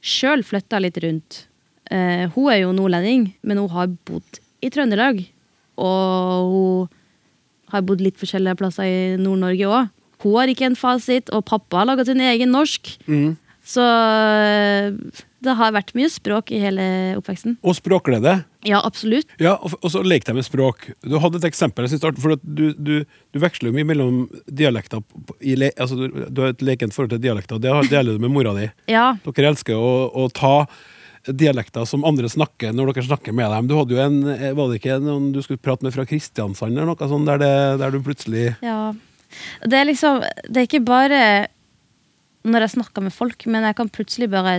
[0.04, 1.44] sjøl flytta litt rundt.
[1.94, 5.22] Eh, hun er jo nordlending, men hun har bodd i Trøndelag.
[5.78, 6.90] Og hun
[7.74, 9.94] har bodd litt forskjellige plasser i Nord-Norge òg.
[10.24, 12.96] Hun har ikke en fasit, og pappa har laga sin egen norsk.
[13.06, 13.34] Mm.
[13.64, 14.92] Så eh,
[15.44, 16.84] det har vært mye språk i hele
[17.18, 17.56] oppveksten.
[17.64, 18.36] Og språkglede?
[18.68, 19.28] Ja, absolutt.
[19.40, 20.90] Ja, og, og så lek deg med språk.
[21.04, 21.84] Du hadde et eksempel.
[21.84, 25.04] jeg synes det er for du, du, du veksler jo mye mellom dialekter.
[25.40, 27.60] I altså, du, du har et lekent forhold til dialekter.
[27.60, 28.68] Det deler du med mora di.
[28.92, 30.56] Ja, Dere elsker å, å ta
[31.24, 33.68] dialekter som andre snakker når dere snakker med dem.
[33.68, 36.76] Du hadde jo en, eh, Var det ikke noen du skulle prate med fra Kristiansand,
[36.76, 38.92] eller noe sånt, der, det, der du plutselig Ja.
[39.64, 41.48] Det er liksom Det er ikke bare
[42.44, 44.58] når jeg snakker med folk, men jeg kan plutselig bare,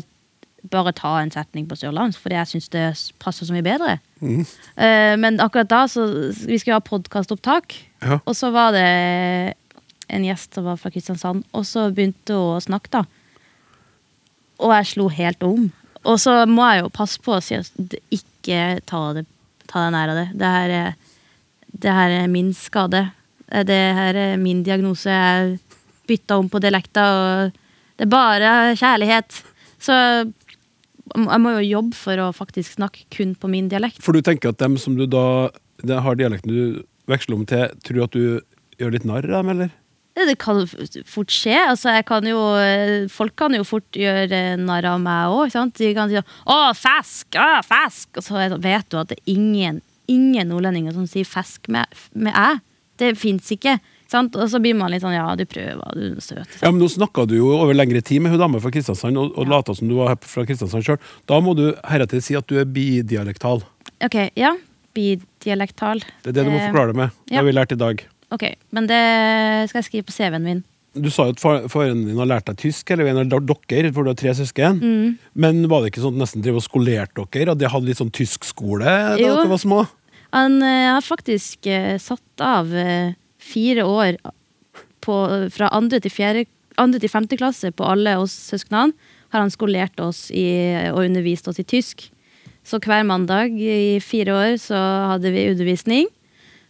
[0.71, 2.85] bare ta en setning på sørlandsk fordi jeg syns det
[3.21, 3.99] passer så mye bedre.
[4.25, 6.07] Eh, men akkurat da så
[6.47, 8.19] Vi skulle ha podkastopptak, Ja.
[8.25, 9.55] og så var det
[10.09, 13.03] en gjest som var fra Kristiansand, og så begynte hun å snakke, da.
[14.61, 15.71] Og jeg slo helt om.
[16.05, 19.25] Og så må jeg jo passe på å si at ikke ta, det,
[19.67, 20.27] ta deg nær av det.
[20.37, 20.93] Det her, er,
[21.81, 23.11] det her er min skade.
[23.51, 25.09] Eh, Det her er min diagnose.
[25.09, 25.59] Jeg
[26.07, 27.01] bytta om på dialekter,
[27.49, 27.51] og
[27.95, 29.39] det er bare kjærlighet.
[29.81, 29.95] Så
[31.15, 34.01] jeg må jo jobbe for å faktisk snakke kun på min dialekt.
[34.03, 35.51] For du tenker at dem som du da
[35.85, 38.39] det har dialekten du veksler om til, tror at du
[38.79, 39.73] gjør litt narr av dem, eller?
[40.15, 41.55] Det kan fort skje.
[41.59, 42.39] Altså, kan jo,
[43.11, 45.51] folk kan jo fort gjøre narr av meg òg.
[45.75, 47.35] De kan si 'Å, fesk!
[47.35, 51.27] Å, fesk!' Og så er vet du at det er ingen, ingen nordlendinger som sier
[51.27, 52.61] 'fesk' med, med æ.
[52.97, 53.79] Det fins ikke.
[54.07, 54.35] Sant?
[54.35, 56.61] Og så blir man litt sånn 'ja, du prøver, du er søt'.
[56.61, 59.33] Ja, men Nå snakka du jo over lengre tid med hun dama fra Kristiansand, og,
[59.37, 60.99] og lata som du var fra Kristiansand sjøl.
[61.27, 63.63] Da må du heretter si at du er bidialektal.
[64.03, 64.53] Ok, ja.
[64.93, 65.99] Bidialektal.
[66.23, 67.09] Det er det du må Eh, forklare det med.
[67.27, 67.37] Det ja.
[67.41, 68.03] har vi lært i dag.
[68.31, 70.63] Ok, Men det skal jeg skrive på CV-en min.
[70.95, 73.91] Du sa jo at far- faren din har lært deg tysk, eller en av dere,
[73.93, 74.79] for du har tre søsken.
[74.79, 75.17] Mm.
[75.35, 77.51] Men var det ikke sånn at nesten drev og skolerte dere?
[77.51, 79.35] At de hadde litt sånn tyskskole da Jo.
[79.35, 79.87] dere var små?
[80.31, 83.13] Han eh, har faktisk uh, satt av eh,
[83.45, 84.17] fire år
[85.05, 85.15] på,
[85.53, 86.45] fra andre til, fjerde,
[86.81, 88.95] andre til femte klasse på alle oss søsknene.
[89.33, 90.47] Har han skolert oss i,
[90.93, 92.07] og undervist oss i tysk.
[92.65, 94.77] Så hver mandag i fire år så
[95.11, 96.07] hadde vi undervisning.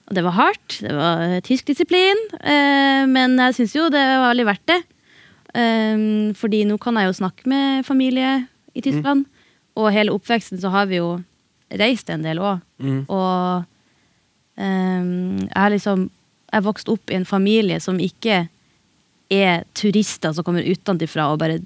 [0.09, 0.79] Og det var hardt.
[0.83, 2.19] Det var tysk disiplin.
[2.41, 4.81] Eh, men jeg syns jo det var veldig verdt det.
[5.55, 6.03] Eh,
[6.37, 8.41] fordi nå kan jeg jo snakke med familie
[8.75, 9.25] i Tyskland.
[9.79, 11.15] Og hele oppveksten så har vi jo
[11.71, 12.61] reist en del òg.
[13.07, 13.65] Og
[14.59, 15.01] eh,
[15.47, 16.09] jeg har liksom
[16.55, 18.45] Jeg har vokst opp i en familie som ikke
[19.33, 21.59] er turister som kommer utenfra og bare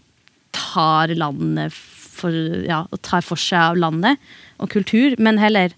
[0.55, 2.33] tar landet for,
[2.65, 4.17] ja, og tar for seg av landet
[4.57, 5.75] og kultur, men heller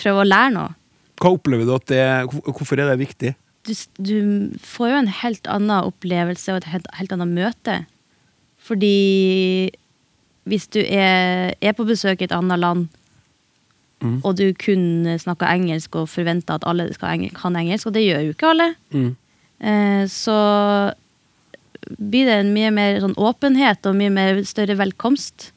[0.00, 0.72] prøver å lære noe.
[1.20, 3.34] Hva opplever du at det Hvorfor er det viktig?
[3.68, 4.16] du, du
[4.64, 7.76] får jo en helt annen opplevelse og et helt, helt annet møte.
[8.60, 9.70] Fordi
[10.48, 12.88] hvis du er, er på besøk i et annet land,
[14.00, 14.20] Mm.
[14.24, 18.22] og du kun snakker engelsk og forventer at alle skal kan engelsk, og det gjør
[18.24, 19.16] jo ikke alle, Mm.
[19.60, 20.94] eh, så
[21.98, 25.50] blir det en mye mer sånn åpenhet og mye mer større velkomst.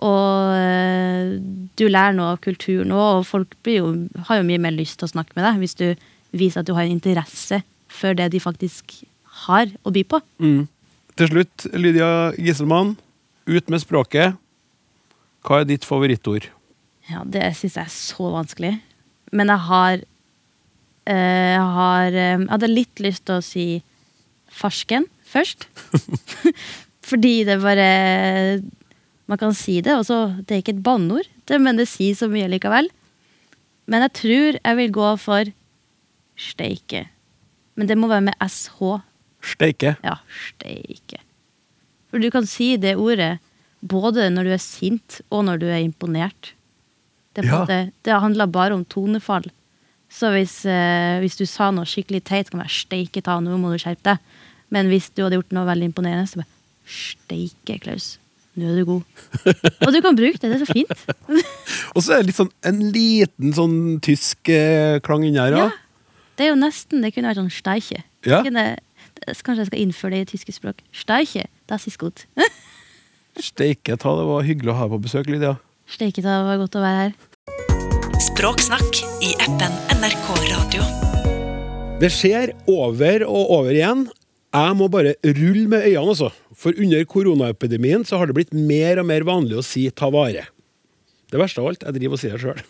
[0.00, 1.36] Og eh,
[1.76, 3.90] du lærer noe av kulturen òg, og folk blir jo,
[4.28, 5.86] har jo mye mer lyst til å snakke med deg hvis du
[6.32, 9.02] viser at du har en interesse for det de faktisk
[9.46, 10.20] har å by på.
[10.40, 10.68] Mm.
[11.16, 12.96] Til slutt, Lydia Gisselmann.
[13.50, 14.36] Ut med språket.
[15.44, 16.46] Hva er ditt favorittord?
[17.10, 18.74] Ja, det syns jeg er så vanskelig.
[19.34, 23.66] Men jeg har eh, Jeg har eh, Jeg hadde litt lyst til å si
[24.50, 25.68] farsken først.
[27.10, 27.90] Fordi det bare
[29.30, 32.28] Man kan si det, og så Det er ikke et banneord, men det sier så
[32.30, 32.86] mye likevel.
[33.90, 35.50] Men jeg tror jeg vil gå for
[36.38, 37.08] steike.
[37.74, 39.00] Men det må være med SH.
[39.54, 39.96] Steike.
[40.06, 41.18] Ja, steike.
[42.10, 43.38] For du kan si det ordet
[43.80, 46.52] både når du er sint og når du er imponert.
[47.34, 47.60] Det, Ja.
[47.64, 49.44] måte- det handler bare om tonefall.
[50.10, 53.56] Så hvis, eh, hvis du sa noe skikkelig teit, kan det være steike ta, nå
[53.58, 54.18] må du skjerpe deg.
[54.70, 56.46] Men hvis du hadde gjort noe veldig imponerende, så bare
[56.90, 58.18] Steike, Klaus.
[58.58, 59.04] Nå er du god.
[59.86, 60.50] Og du kan bruke det.
[60.50, 60.90] Det er så fint.
[61.94, 65.54] Og så er det litt sånn, en liten sånn tysk eh, klang inni her.
[65.54, 65.64] Ja.
[65.68, 65.70] Ja.
[66.36, 68.02] Det er jo nesten Det kunne vært sånn steike.
[68.26, 68.42] Ja.
[68.42, 68.78] Kunne-
[69.30, 70.78] Kanskje jeg skal innføre det i tyske språk.
[70.96, 72.24] Steike, das ist gut.
[73.38, 75.58] Steike ta, det var hyggelig å ha deg på besøk, Lydia.
[75.90, 77.14] Steike, det var godt å være her.
[78.22, 80.86] Språksnakk i appen NRK Radio.
[82.00, 84.06] Det skjer over og over igjen.
[84.54, 86.30] Jeg må bare rulle med øynene, altså.
[86.54, 90.46] For under koronaepidemien så har det blitt mer og mer vanlig å si 'ta vare'.
[91.30, 92.62] Det verste av alt, jeg driver og sier det sjøl.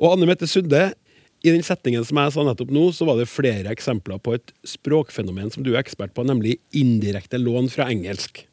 [0.00, 0.92] Og Anne Mette Sunde,
[1.44, 4.52] i den setningen som jeg sa nettopp nå, så var det flere eksempler på et
[4.64, 8.44] språkfenomen som du er ekspert på, nemlig indirekte lån fra engelsk.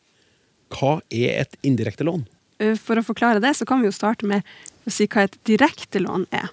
[0.71, 2.27] Hva er et indirekte lån?
[2.59, 4.43] Eh, For å forklare det, så kan vi jo starte med
[4.87, 6.49] å si hva et direktelån er.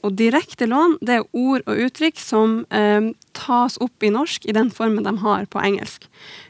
[0.00, 4.54] Og direkte lån det er ord og uttrykk som eh, tas opp i norsk i
[4.56, 6.06] den formen de har på engelsk.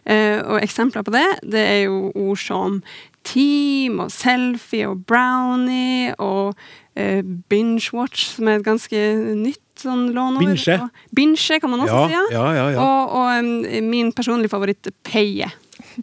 [0.06, 2.78] Eh, og eksempler på det, det er jo ord som
[3.26, 6.54] team og selfie og brownie og
[6.94, 9.02] eh, binge-watch, som er et ganske
[9.34, 10.44] nytt sånn lånord.
[10.44, 10.76] Binge.
[10.84, 12.46] Og Binge kan man også Ja, si, ja.
[12.54, 12.86] ja, ja.
[12.86, 15.50] Og, og min personlige favoritt, paye.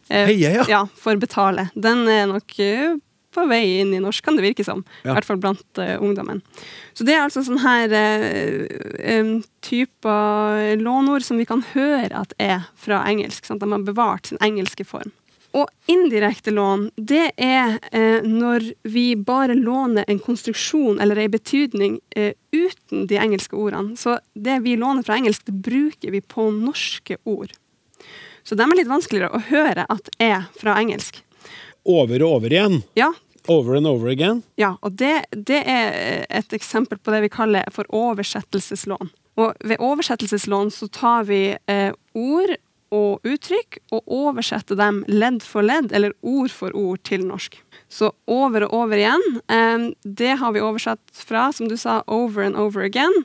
[0.09, 0.65] Eh, ja.
[0.69, 1.69] Ja, for betale.
[1.75, 2.95] Den er nok eh,
[3.33, 4.83] på vei inn i norsk, kan det virke som.
[5.03, 5.11] Ja.
[5.11, 6.41] I hvert fall blant eh, ungdommen.
[6.97, 12.65] Så det er altså sånne her um, typer lånord som vi kan høre at er
[12.79, 13.45] fra engelsk.
[13.45, 13.61] Sant?
[13.61, 15.13] De har bevart sin engelske form.
[15.55, 21.99] Og indirekte lån, det er eh, når vi bare låner en konstruksjon eller en betydning
[22.15, 23.95] eh, uten de engelske ordene.
[23.97, 27.55] Så det vi låner fra engelsk, det bruker vi på norske ord.
[28.47, 31.19] Så de er litt vanskeligere å høre at er fra engelsk.
[31.87, 32.81] Over og over igjen.
[32.99, 33.13] Ja,
[33.47, 34.41] Over and over again.
[34.59, 39.07] ja og det, det er et eksempel på det vi kaller for oversettelseslån.
[39.39, 42.55] Og ved oversettelseslån så tar vi eh, ord
[42.91, 47.55] og uttrykk og oversetter dem ledd for ledd, eller ord for ord, til norsk.
[47.87, 52.43] Så over og over igjen, eh, det har vi oversatt fra, som du sa, over
[52.43, 53.15] and over again.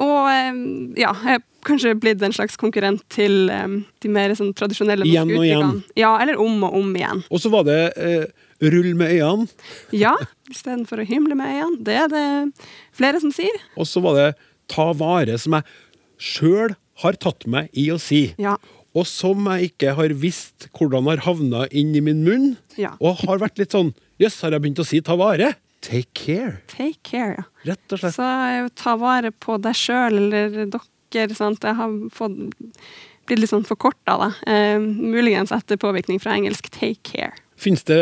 [0.00, 5.44] Og ja, er kanskje blitt en slags konkurrent til de mer sånn tradisjonelle Igjen og
[5.44, 5.74] igjen.
[5.98, 7.20] Ja, eller om og om igjen.
[7.28, 8.24] Og så var det eh,
[8.72, 9.48] rull med øynene.
[9.92, 10.14] Ja,
[10.50, 11.84] istedenfor å himle med øynene.
[11.84, 12.26] Det er det
[12.96, 13.60] flere som sier.
[13.76, 14.28] Og så var det
[14.72, 15.68] ta vare, som jeg
[16.20, 18.30] sjøl har tatt meg i å si.
[18.40, 18.56] Ja.
[18.96, 22.54] Og som jeg ikke har visst hvordan har havna inn i min munn.
[22.80, 22.96] Ja.
[22.98, 25.54] Og har vært litt sånn Jøss, har jeg begynt å si ta vare?
[25.80, 26.60] Take care.
[26.68, 27.44] Take care, ja.
[27.72, 28.16] Rett og slett.
[28.16, 31.34] Så ta vare på deg sjøl eller dere.
[31.34, 31.64] Sant?
[31.64, 32.36] Jeg har fått
[33.26, 34.28] blitt litt sånn forkorta, da.
[34.50, 37.32] Eh, muligens etter påvirkning fra engelsk take care.
[37.60, 38.00] Finnes det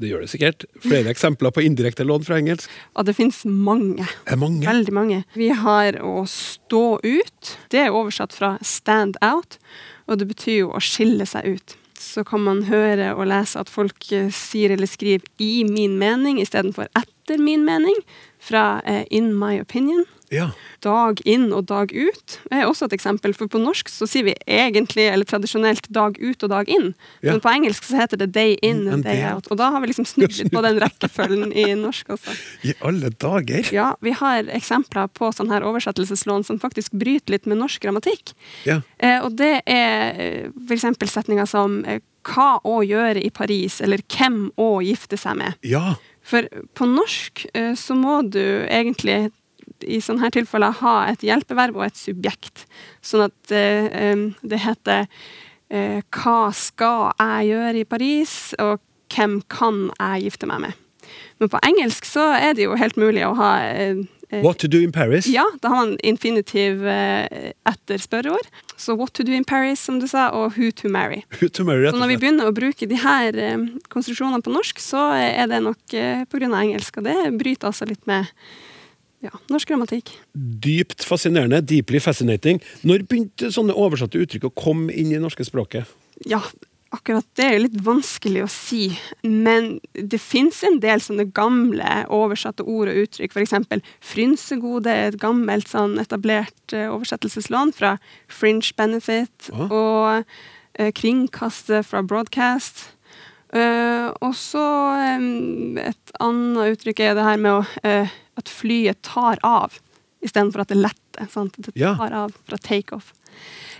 [0.00, 0.64] det gjør det sikkert.
[0.80, 2.70] Flere eksempler på indirekte lån fra engelsk.
[2.96, 4.06] Og det finnes mange.
[4.24, 4.64] Er det mange?
[4.64, 5.18] Veldig mange.
[5.36, 7.52] Vi har å stå ut.
[7.72, 9.58] Det er oversatt fra stand out,
[10.08, 11.76] og det betyr jo å skille seg ut.
[12.00, 16.40] Så kan man høre og lese at folk eh, sier eller skriver 'i min mening'
[16.40, 18.00] istedenfor 'etter min mening',
[18.40, 20.06] fra eh, 'in my opinion'.
[20.30, 20.52] Ja.
[20.78, 24.34] Dag inn og dag ut er også et eksempel, for på norsk så sier vi
[24.46, 26.92] egentlig, eller tradisjonelt, dag ut og dag inn.
[27.18, 27.32] Ja.
[27.32, 29.50] Men på engelsk så heter det day in And and day out.
[29.50, 32.36] Og da har vi liksom snudd litt på den rekkefølgen i norsk også.
[32.70, 33.72] I alle dager!
[33.74, 38.30] Ja, vi har eksempler på sånn her oversettelseslån som faktisk bryter litt med norsk grammatikk.
[38.68, 38.80] Ja.
[39.02, 40.62] Eh, og det er f.eks.
[40.62, 41.98] for eksempel setninger som eh,
[42.30, 45.58] hva å gjøre i Paris, eller hvem å gifte seg med.
[45.66, 45.96] ja.
[46.30, 46.46] For
[46.78, 49.30] på norsk eh, så må du egentlig
[49.86, 52.66] i sånne her tilfeller ha et hjelpeverb og et subjekt.
[53.04, 55.06] Sånn at eh, det heter
[55.72, 60.86] eh, hva skal jeg gjøre i Paris, og hvem kan jeg gifte meg med?
[61.40, 63.52] Men på engelsk så er det jo helt mulig å ha
[64.30, 65.26] What to do in Paris?
[65.26, 68.46] ja, da har man infinitiv eh, etter spørreord.
[68.78, 71.22] Så what to do in Paris, som du sa, og who to marry.
[71.56, 73.58] To marry, Så når vi begynner å bruke de her eh,
[73.90, 76.50] konstruksjonene på norsk, så er det nok eh, pga.
[76.62, 78.30] engelsk, og det bryter altså litt med
[79.20, 80.14] ja, norsk grammatikk.
[80.32, 81.60] Dypt fascinerende.
[81.60, 82.62] Deeply fascinating.
[82.86, 85.90] Når begynte sånne oversatte uttrykk å komme inn i det norske språket?
[86.28, 86.40] Ja,
[86.92, 92.04] akkurat det er jo litt vanskelig å si, men det fins en del sånne gamle
[92.10, 93.36] oversatte ord og uttrykk.
[93.44, 97.96] Eksempel frynsegode er et gammelt sånn etablert eh, oversettelseslån fra
[98.28, 99.68] fringe benefit, Ah.
[99.70, 100.24] og
[100.78, 102.88] eh, kringkaste fra broadcast.
[103.52, 104.64] Eh, og så
[105.82, 107.64] et annet uttrykk er det her med å,
[108.38, 109.78] at flyet tar av
[110.22, 111.26] istedenfor at det letter.
[111.32, 111.54] Sant?
[111.58, 111.94] Det Ja.
[111.96, 113.12] tar av fra takeoff.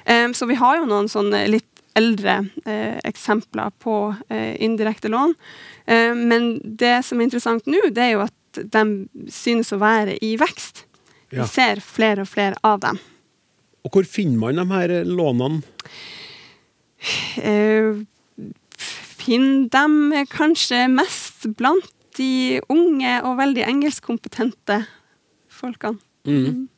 [0.09, 3.97] Um, så vi har jo noen sånne litt eldre eh, eksempler på
[4.28, 5.34] eh, indirekte lån.
[5.86, 8.84] Eh, men det som er interessant nå, det er jo at de
[9.30, 10.84] synes å være i vekst.
[11.30, 11.43] Ja.
[11.43, 12.99] Vi ser flere og flere av dem.
[13.86, 15.62] Og hvor finner man de her lånene?
[17.41, 18.03] Eh,
[19.20, 24.82] finner dem kanskje mest blant de unge og veldig engelskkompetente
[25.49, 26.01] folkene.
[26.28, 26.68] Mm.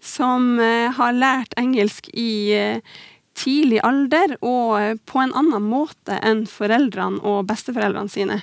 [0.00, 2.98] Som eh, har lært engelsk i eh,
[3.38, 8.40] tidlig alder og eh, på en annen måte enn foreldrene og besteforeldrene sine,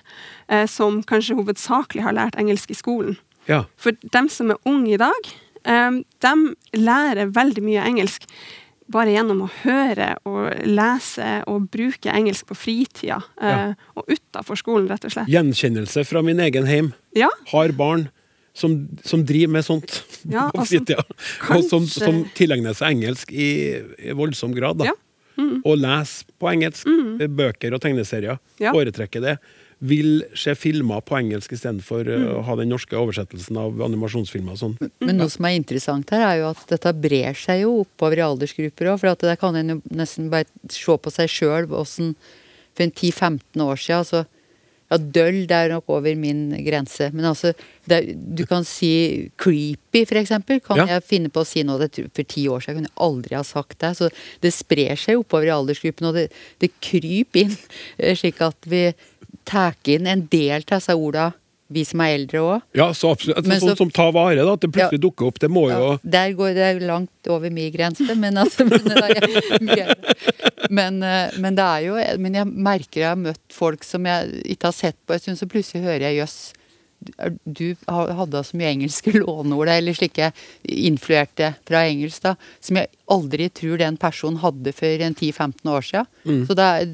[0.48, 3.18] eh, som kanskje hovedsakelig har lært engelsk i skolen.
[3.50, 3.66] Ja.
[3.78, 5.32] For dem som er unge i dag,
[5.68, 6.36] eh, de
[6.80, 8.30] lærer veldig mye engelsk
[8.92, 13.18] bare gjennom å høre og lese og bruke engelsk på fritida.
[13.42, 13.72] Ja.
[13.98, 15.32] Og utafor skolen, rett og slett.
[15.34, 16.92] Gjenkjennelse fra min egen heim.
[17.18, 18.12] Ja, Har barn
[18.54, 19.98] som, som driver med sånt
[20.32, 21.04] Ja, på altså, fritida.
[21.56, 23.50] Og som, som tilegner seg engelsk i,
[24.10, 24.80] i voldsom grad.
[24.82, 24.92] Da.
[24.92, 24.96] Ja.
[25.36, 25.60] Mm.
[25.68, 26.88] Og leser på engelsk.
[27.36, 28.40] Bøker og tegneserier.
[28.62, 28.72] Ja.
[28.76, 29.36] Foretrekker det.
[29.86, 32.24] Vil se filmer på engelsk istedenfor Mm.
[32.24, 34.56] uh, å ha den norske oversettelsen av animasjonsfilmer.
[34.56, 34.92] og Sånn.
[35.04, 38.24] Men noe som er interessant her, er jo at dette brer seg jo oppover i
[38.24, 39.02] aldersgrupper òg.
[39.04, 42.16] For at der kan en jo nesten bare se på seg sjøl åssen
[42.76, 44.26] For en 10-15 år siden, altså
[44.96, 47.12] Ja, døll det er nok over min grense.
[47.14, 47.52] Men altså,
[47.88, 50.62] det, er- du kan si creepy, for eksempel.
[50.64, 50.86] Kan Ja.
[50.96, 52.84] jeg finne på å si noe det, for ti år siden?
[52.86, 53.94] Jeg kunne aldri ha sagt det.
[54.00, 54.10] Så
[54.42, 57.58] det sprer seg oppover i aldersgruppen, og det, det kryper inn.
[58.00, 58.94] eh, Slik at vi
[59.46, 61.34] tar inn en del av disse orda,
[61.76, 62.64] vi som er eldre òg.
[62.80, 63.44] Ja, så absolutt.
[63.46, 64.54] Men sånn så- som ta vare, da.
[64.56, 65.06] At det plutselig Ja.
[65.10, 65.40] dukker opp.
[65.40, 68.66] Det må jo Ja, der går det langt over min grense, men altså
[70.70, 74.42] men, eh, men det er jo Men jeg merker jeg har møtt folk som jeg
[74.56, 76.38] ikke har sett på en stund, så plutselig hører jeg jøss.
[77.46, 80.32] Du hadde så mye engelske låneord, eller slike
[80.64, 82.32] influerte fra engelsk, da,
[82.64, 86.08] som jeg aldri tror den personen hadde for en 10-15 år siden.
[86.48, 86.88] Så det er,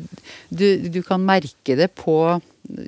[0.52, 2.18] du, du kan merke det på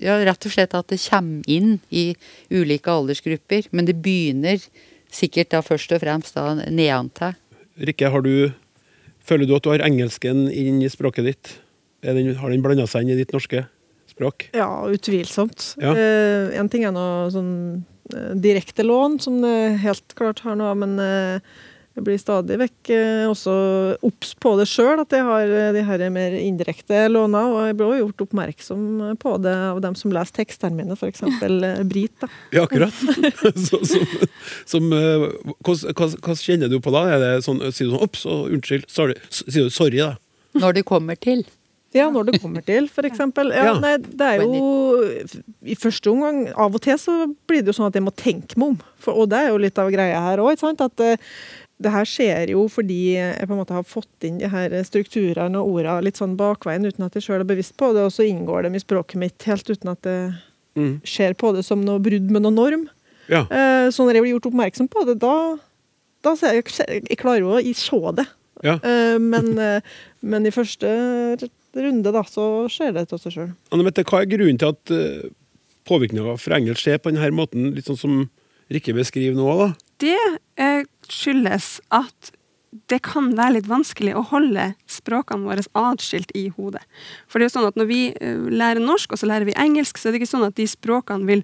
[0.03, 2.11] ja, rett og slett at det kommer inn i
[2.53, 3.69] ulike aldersgrupper.
[3.71, 4.61] Men det begynner
[5.13, 7.37] sikkert da først og fremst da nedantil.
[7.77, 8.51] Rikke, har du
[9.23, 11.51] Føler du at du har engelsken inn i språket ditt?
[12.03, 13.61] Er den, har den blanda seg inn i ditt norske
[14.11, 14.49] språk?
[14.51, 15.77] Ja, utvilsomt.
[15.79, 15.93] Ja.
[15.95, 17.53] Eh, en ting er noe sånn
[18.11, 21.53] eh, direkte lån, som det helt klart har noe men eh,
[21.93, 23.53] jeg blir stadig vekk eh, også
[24.01, 27.43] obs på det sjøl, at jeg har eh, de her mer indirekte låna.
[27.53, 28.83] Og jeg ble også gjort oppmerksom
[29.21, 31.21] på det av dem som leser tekstene mine, f.eks.
[31.29, 32.15] Eh, Brit.
[32.23, 32.31] da.
[32.55, 32.97] Ja, akkurat.
[33.67, 34.07] så, som,
[34.65, 35.27] som, eh,
[35.61, 37.05] hva, hva, hva kjenner du på da?
[37.13, 38.89] Er det sånn, sier du sånn Ops, og unnskyld.
[38.89, 39.19] Sorry.
[39.29, 40.15] Sier du sorry, da?
[40.57, 41.45] Når det kommer til.
[41.93, 43.19] Ja, når det kommer til, f.eks.
[43.21, 43.73] Ja, Ja.
[43.77, 45.03] nei, det er jo
[45.61, 48.57] I første omgang, av og til så blir det jo sånn at jeg må tenke
[48.57, 48.79] meg om.
[49.03, 50.81] For, og det er jo litt av greia her òg, ikke sant.
[50.81, 51.21] At eh,
[51.83, 55.59] det her skjer jo fordi jeg på en måte har fått inn de her strukturene
[55.59, 58.25] og ordene litt sånn bakveien uten at jeg sjøl er bevisst på det, og så
[58.27, 60.17] inngår dem i språket mitt helt uten at det
[60.73, 61.01] Mm.
[61.05, 62.85] ser på det som noe brudd med noen norm.
[63.29, 63.43] Ja.
[63.45, 65.57] Eh, Så når jeg blir gjort oppmerksom på det, da,
[66.25, 66.65] da ser jeg,
[67.11, 68.25] jeg klarer jo å se det.
[68.63, 68.79] ja.
[68.81, 69.81] Eh, Men, eh,
[70.23, 70.89] men i første
[71.75, 73.51] runde da, så skjer det av seg sjøl.
[73.71, 74.93] Anne Mette, hva er grunnen til at
[75.85, 78.23] påvirkninga fra engelsk skjer på denne måten, litt sånn som
[78.73, 79.45] Rikke beskriver nå?
[79.59, 79.67] da?
[79.99, 80.17] det
[80.57, 82.33] eh, skyldes at
[82.89, 86.81] det kan være litt vanskelig å holde språkene våre atskilt i hodet.
[87.29, 89.55] For det er jo sånn at når vi eh, lærer norsk, og så lærer vi
[89.61, 91.43] engelsk, så er det ikke sånn at de språkene vil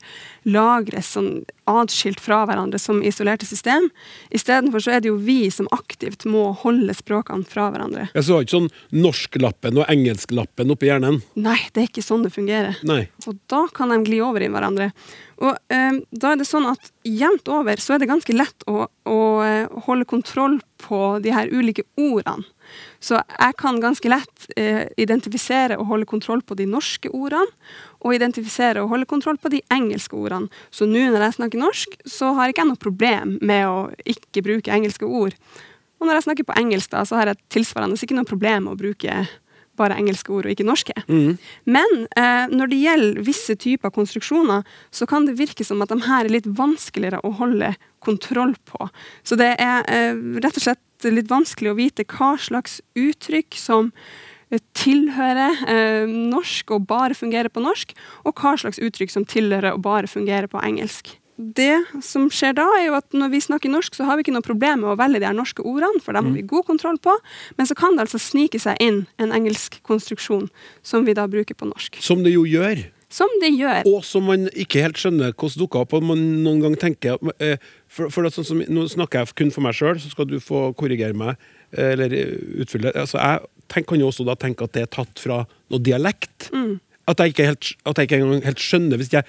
[0.50, 3.90] lagres sånn atskilt fra hverandre som isolerte system.
[4.34, 8.10] Istedenfor så er det jo vi som aktivt må holde språkene fra hverandre.
[8.16, 8.72] Jeg så har ikke sånn
[9.06, 11.22] norsk-lappen og engelsklappen oppi hjernen.
[11.38, 12.80] Nei, det er ikke sånn det fungerer.
[12.90, 13.04] Nei.
[13.30, 14.92] Og da kan de gli over i hverandre.
[15.40, 18.90] Og eh, da er det sånn at jevnt over så er det ganske lett å,
[18.90, 22.44] å eh, holde kontroll på de her ulike ordene.
[23.02, 27.48] Så jeg kan ganske lett eh, identifisere og holde kontroll på de norske ordene,
[28.04, 30.52] og identifisere og holde kontroll på de engelske ordene.
[30.72, 34.44] Så nå når jeg snakker norsk, så har ikke jeg noe problem med å ikke
[34.46, 35.36] bruke engelske ord.
[36.00, 38.76] Og når jeg snakker på engelsk, da, så har jeg tilsvarende ikke noe problem med
[38.76, 39.24] å bruke
[39.80, 40.96] bare engelske ord og ikke norske.
[41.66, 46.00] Men eh, når det gjelder visse typer konstruksjoner, så kan det virke som at de
[46.06, 47.74] her er litt vanskeligere å holde
[48.06, 48.90] kontroll på.
[49.24, 53.94] Så det er eh, rett og slett litt vanskelig å vite hva slags uttrykk som
[54.52, 57.96] eh, tilhører eh, norsk og bare fungerer på norsk,
[58.28, 61.16] og hva slags uttrykk som tilhører og bare fungerer på engelsk.
[61.40, 64.34] Det som skjer da, er jo at når vi snakker norsk, så har vi ikke
[64.36, 66.98] noe problem med å velge de her norske ordene, for dem har vi god kontroll
[67.00, 67.14] på.
[67.56, 70.50] Men så kan det altså snike seg inn en engelsk konstruksjon
[70.84, 72.02] som vi da bruker på norsk.
[72.04, 72.82] Som det jo gjør.
[73.10, 73.88] Som det gjør.
[73.90, 75.96] Og som man ikke helt skjønner hvordan dukker opp.
[75.98, 77.56] Og man noen gang tenker eh,
[77.90, 80.36] For, for det sånn som, Nå snakker jeg kun for meg sjøl, så skal du
[80.44, 81.40] få korrigere meg.
[81.72, 82.92] eh, Eller eh, utfylle.
[82.94, 85.40] Altså, jeg tenk, kan jo også da tenke at det er tatt fra
[85.72, 86.52] noe dialekt.
[87.10, 89.26] At jeg ikke helt, at jeg ikke engang helt skjønner Hvis jeg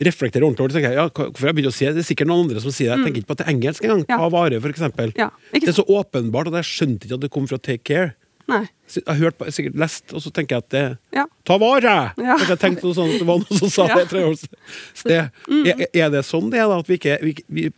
[0.00, 1.94] reflekterer ordentlig over det, tenker jeg ja, hvorfor jeg begynner å si det?
[1.98, 2.96] Det er sikkert noen andre som sier det.
[2.96, 4.04] Jeg tenker ikke på at det er engelsk engang.
[4.08, 4.16] Ja.
[4.22, 5.12] Ta vare, for eksempel.
[5.20, 8.14] Ja, det er så åpenbart at jeg skjønte ikke at det kom fra take care.
[8.50, 8.64] Nei.
[8.90, 10.84] Jeg har hørt, jeg sikkert lest, og så tenker jeg at det
[11.14, 11.26] Ja.
[11.46, 11.92] Ta vare!
[12.18, 12.38] Ja.
[12.48, 14.00] Jeg tenkte noe sånt, det var noen som sa Ja.
[14.00, 14.08] det.
[14.10, 15.30] tre år siden.
[15.68, 16.80] Er, er det sånn det er, da?
[16.82, 17.68] At vi ikke, vi, vi,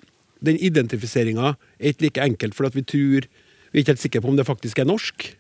[0.40, 3.26] den identifiseringa er ikke like enkelt, for at vi tror
[3.72, 5.30] Vi er ikke helt sikre på om det faktisk er norsk.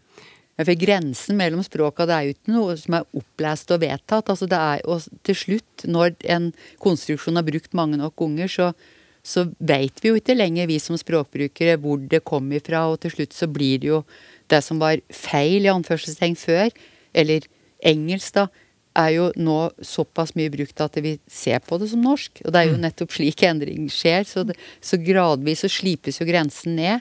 [0.60, 4.28] For Grensen mellom språka det er jo ikke noe som er opplest og vedtatt.
[4.28, 6.50] altså det er, og Til slutt, når en
[6.82, 8.72] konstruksjon har brukt mange nok ganger, så,
[9.24, 12.84] så veit vi jo ikke lenger, vi som språkbrukere, hvor det kom ifra.
[12.92, 14.02] Og til slutt så blir det jo
[14.52, 16.68] det som var feil, i anførselstegn, før,
[17.16, 17.48] eller
[17.88, 18.46] engelsk, da,
[18.92, 22.42] er jo nå såpass mye brukt at vi ser på det som norsk.
[22.44, 24.26] Og det er jo nettopp slik endring skjer.
[24.28, 27.00] Så, det, så gradvis så slipes jo grensen ned.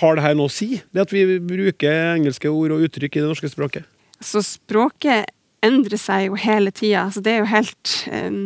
[0.00, 0.80] Har det her noe å si?
[0.92, 3.86] Det at vi bruker engelske ord og uttrykk i det norske språket?
[4.24, 5.30] Så språket
[5.66, 7.06] endrer seg jo hele tida.
[7.12, 8.42] Så det er jo helt eh,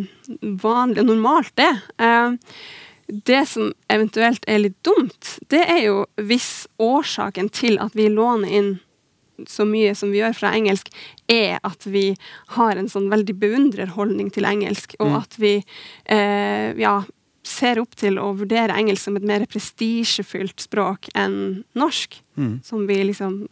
[0.63, 1.73] vanlig og normalt, det.
[2.03, 2.37] Eh,
[3.11, 8.55] det som eventuelt er litt dumt, det er jo hvis årsaken til at vi låner
[8.61, 8.71] inn
[9.49, 10.91] så mye som vi gjør fra engelsk,
[11.31, 12.13] er at vi
[12.57, 15.55] har en sånn veldig beundrerholdning til engelsk, og at vi
[16.05, 17.01] eh, ja,
[17.51, 22.17] ser opp til å vurdere engelsk som et mer prestisjefylt språk enn norsk,
[22.65, 23.43] som vi liksom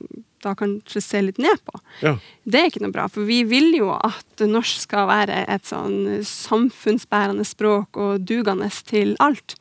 [0.44, 1.80] da kanskje ser litt ned på.
[2.02, 2.14] Ja.
[2.48, 6.22] Det er ikke noe bra, for vi vil jo at norsk skal være et sånn
[6.26, 9.56] samfunnsbærende språk og dugende til alt.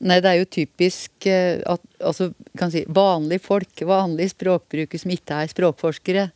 [0.00, 5.14] Nei, det er jo typisk eh, at altså, kan si, vanlige folk, vanlige språkbrukere som
[5.14, 6.26] ikke er språkforskere,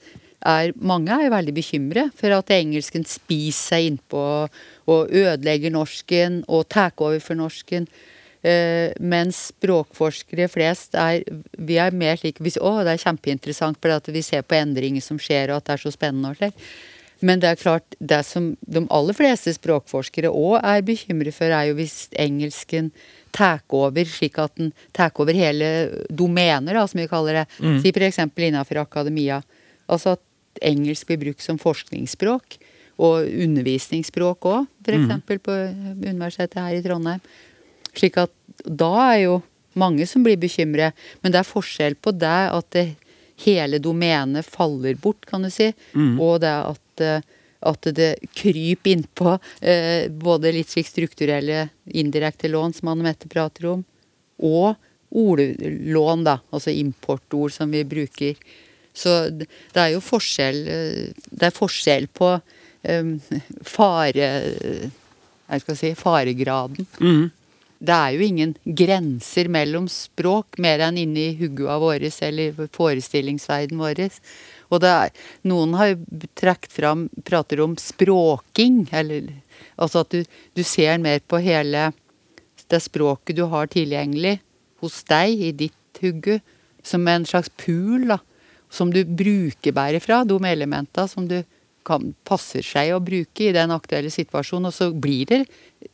[0.46, 4.24] er, mange er veldig bekymret for at engelsken spiser seg innpå
[4.86, 7.88] og ødelegger norsken og tar over for norsken.
[8.46, 11.24] Uh, mens språkforskere flest er
[11.66, 15.18] Vi er mer slik vi, Å, det er kjempeinteressant at vi ser på endringer som
[15.18, 16.68] skjer, og at det er så spennende og slik.
[17.24, 21.70] Men det er klart, det som de aller fleste språkforskere òg er bekymret for, er
[21.70, 22.90] jo hvis engelsken
[23.36, 25.70] tar over, slik at den tar over hele
[26.12, 27.46] domener, da, som vi kaller det.
[27.82, 28.20] Si f.eks.
[28.20, 29.40] innenfor akademia.
[29.88, 30.22] Altså at
[30.64, 32.58] engelsk blir brukt som forskningsspråk.
[32.96, 35.40] Og undervisningsspråk òg, f.eks.
[35.44, 35.56] på
[36.06, 37.20] Universitetet her i Trondheim.
[37.96, 38.32] Slik at
[38.64, 39.34] da er jo
[39.76, 40.96] mange som blir bekymret.
[41.20, 42.86] Men det er forskjell på det at det,
[43.44, 45.68] hele domenet faller bort, kan du si,
[46.16, 47.20] og det at, eh,
[47.68, 53.68] at det kryper innpå eh, både litt slik strukturelle indirekte lån, som Anne Mette prater
[53.74, 53.84] om,
[54.40, 54.76] og
[55.16, 56.38] ordlån, da.
[56.52, 58.36] Altså importord som vi bruker.
[58.96, 63.16] Så det er jo forskjell eh, Det er forskjell på um,
[63.64, 64.30] fare...
[65.46, 66.86] Jeg skal si faregraden.
[67.78, 74.00] Det er jo ingen grenser mellom språk, mer enn inni hugga vår eller forestillingsverden vår.
[74.72, 75.12] Og det er,
[75.46, 79.28] noen har jo trukket fram, prater om språking, eller
[79.76, 80.24] altså at du,
[80.56, 81.90] du ser mer på hele
[82.66, 84.38] det språket du har tilgjengelig
[84.82, 86.40] hos deg, i ditt hugge,
[86.82, 88.18] som en slags pool, da.
[88.72, 91.40] Som du bruker bare fra, de elementene som du
[91.86, 94.70] kan, passer seg å bruke i den aktuelle situasjonen.
[94.70, 95.44] Og så blir det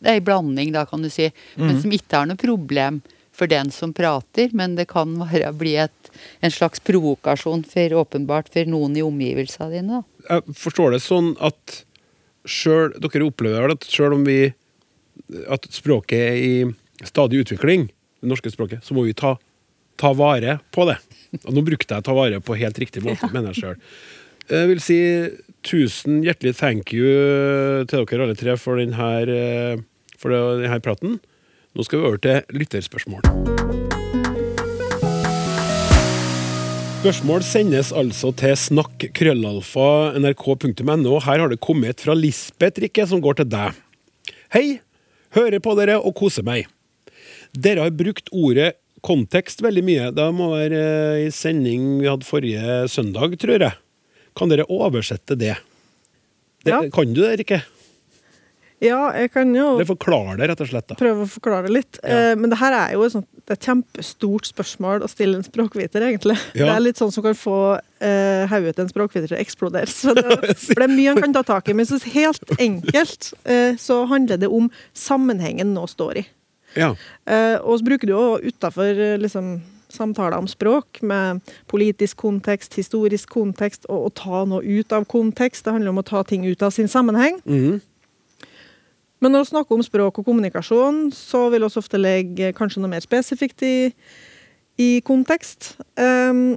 [0.08, 1.28] ei blanding, da, kan du si.
[1.60, 3.02] Men som ikke er noe problem
[3.32, 6.10] for den som prater, men det kan være, bli et,
[6.44, 10.00] en slags provokasjon for åpenbart for noen i omgivelsene dine.
[10.00, 10.26] da.
[10.28, 11.78] Jeg forstår det sånn at
[12.48, 14.52] selv, dere opplever at selv om vi
[15.48, 17.88] at språket er i stadig utvikling,
[18.20, 19.34] det norske språket, så må vi ta,
[19.98, 20.98] ta vare på det.
[21.46, 23.76] Og nå brukte jeg 'ta vare på' helt riktig måte, mener jeg sjøl.
[24.50, 24.98] Jeg vil si
[25.62, 27.06] tusen hjertelig thank you
[27.86, 29.84] til dere alle tre for denne,
[30.18, 31.20] for denne praten.
[31.72, 33.22] Nå skal vi over til lytterspørsmål.
[37.02, 41.18] Spørsmål sendes altså til snakk.krøllalfa.nrk.no.
[41.24, 43.74] Her har det kommet fra Lisbeth Rikke, som går til deg.
[44.54, 44.66] Hei!
[45.34, 46.66] Hører på dere og koser meg.
[47.56, 50.08] Dere har brukt ordet kontekst veldig mye.
[50.14, 53.78] Det må være eh, i sending vi hadde forrige søndag, tror jeg.
[54.38, 55.56] Kan dere oversette det?
[56.64, 56.82] det Ja.
[56.94, 57.62] Kan du det, Rikke?
[58.82, 60.88] Ja, jeg kan jo Eller forklare det, rett og slett.
[60.90, 60.96] da.
[60.98, 61.98] prøve å forklare det litt.
[62.02, 62.32] Ja.
[62.32, 65.46] Eh, men det her er jo et, sånt, det et kjempestort spørsmål å stille en
[65.46, 66.34] språkviter, egentlig.
[66.58, 66.66] Ja.
[66.66, 67.58] Det er litt sånn som kan få
[68.02, 69.86] eh, hodet til en språkviter til å eksplodere.
[69.86, 70.26] Så det,
[70.64, 71.76] for det er mye han kan ta tak i.
[71.78, 71.86] Men
[72.16, 74.66] helt enkelt eh, så handler det om
[74.98, 76.26] sammenhengen nå står i.
[76.78, 76.94] Ja.
[77.26, 79.54] Eh, og så bruker du jo utafor eh, liksom,
[79.92, 85.64] samtaler om språk, med politisk kontekst, historisk kontekst, og å ta noe ut av kontekst.
[85.66, 87.40] Det handler om å ta ting ut av sin sammenheng.
[87.44, 87.80] Mm.
[89.22, 92.90] Men når vi snakker om språk og kommunikasjon, så vil vi ofte legge kanskje noe
[92.90, 93.76] mer spesifikt i,
[94.82, 95.76] i kontekst.
[95.94, 96.56] Um,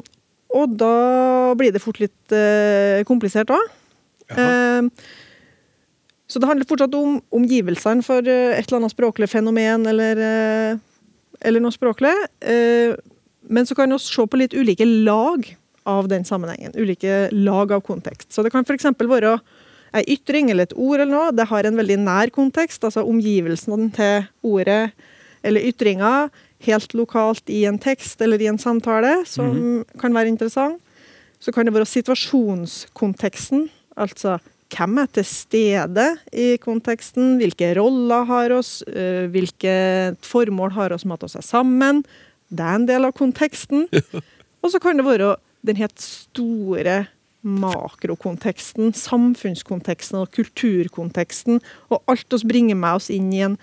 [0.56, 3.70] og da blir det fort litt uh, komplisert òg.
[4.32, 4.90] Jaha.
[6.36, 10.80] Så det handler fortsatt om omgivelsene for eh, et eller annet språklig fenomen eller, eh,
[11.48, 12.12] eller noe språklig.
[12.44, 12.92] Eh,
[13.48, 15.46] men så kan vi se på litt ulike lag
[15.88, 16.74] av den sammenhengen.
[16.76, 18.34] Ulike lag av kontekst.
[18.36, 18.84] Så det kan f.eks.
[19.00, 19.38] være
[19.96, 21.32] ei ytring eller et ord eller noe.
[21.32, 24.90] Det har en veldig nær kontekst, altså omgivelsene til ordet
[25.46, 26.12] eller ytringa
[26.68, 30.84] helt lokalt i en tekst eller i en samtale, som kan være interessant.
[31.40, 34.36] Så kan det være situasjonskonteksten, altså
[34.74, 41.06] hvem er til stede i konteksten, hvilke roller har oss, øh, hvilket formål har oss
[41.06, 42.04] med at oss er sammen.
[42.50, 43.88] Det er en del av konteksten.
[44.64, 45.36] Og så kan det være
[45.66, 47.06] den helt store
[47.46, 51.62] makrokonteksten, samfunnskonteksten og kulturkonteksten,
[51.94, 53.60] og alt oss bringer med oss inn i en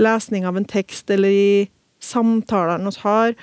[0.00, 1.70] lesning av en tekst eller i
[2.02, 3.34] samtalene vi har,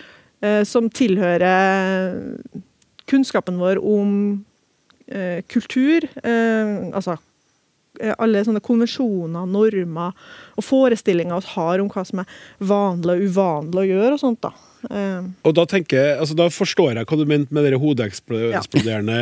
[0.43, 2.35] eh, som tilhører
[3.07, 4.48] kunnskapen vår om eh,
[5.49, 6.05] kultur.
[6.23, 7.17] Eh, altså
[7.99, 10.15] eh, alle sånne konvensjoner, normer
[10.55, 14.41] og forestillinger vi har om hva som er vanlig og uvanlig å gjøre og sånt.
[14.45, 14.53] da.
[14.89, 19.19] Eh, Og da tenker jeg, altså da forstår jeg hva du mente med de hodeeksploderende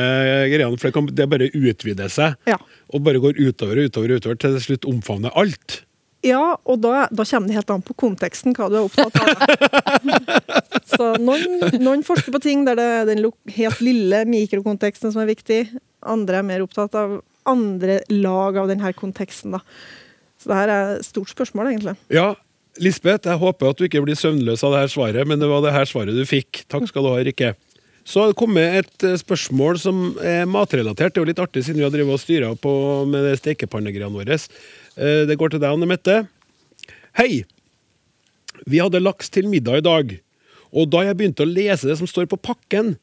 [0.52, 0.78] greiene.
[0.78, 2.60] For det kan det bare utvide seg, ja.
[2.94, 5.84] og bare går utover og utover, utover til det slutt omfavner alt.
[6.26, 10.08] Ja, og da, da kommer det helt an på konteksten hva du er opptatt av.
[10.98, 13.22] Så noen, noen forsker på ting der det er den
[13.58, 15.62] helt lille mikrokonteksten som er viktig.
[16.08, 19.54] Andre er mer opptatt av andre lag av denne konteksten.
[19.56, 19.62] Da.
[20.42, 21.96] Så det her er et stort spørsmål, egentlig.
[22.14, 22.34] Ja,
[22.84, 25.64] Lisbeth, jeg håper at du ikke blir søvnløs av det her svaret, men det var
[25.66, 26.66] det her svaret du fikk.
[26.72, 27.54] Takk skal du ha, Rikke.
[28.08, 31.12] Så har det kommet et eh, spørsmål som er matrelatert.
[31.12, 32.74] Det er jo litt artig siden vi har drevet og styra på
[33.10, 34.38] med stekepannegreiene våre.
[34.98, 36.26] Eh, Det går til deg, Anne Mette.
[37.18, 37.46] Hei!
[38.66, 40.16] Vi hadde laks til middag i dag,
[40.74, 42.96] og da jeg begynte å lese det som står på pakken,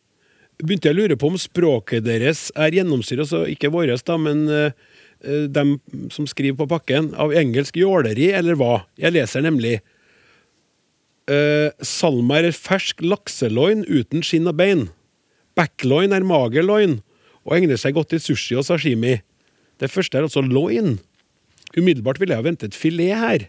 [0.59, 4.43] begynte jeg å lure på om språket deres er gjennomsyret, altså ikke vårt, da, men
[4.51, 4.75] eh,
[5.23, 5.77] eh, dem
[6.11, 8.83] som skriver på pakken, av engelsk jåleri, eller hva?
[8.99, 9.79] Jeg leser nemlig
[11.31, 14.89] uh, Salma er fersk lakseloin uten skinn og bein.
[15.57, 16.99] Backloin er mager loin,
[17.47, 19.21] og egner seg godt til sushi og sashimi.
[19.79, 20.99] Det første er altså loin.
[21.77, 23.47] Umiddelbart ville jeg ventet filet her.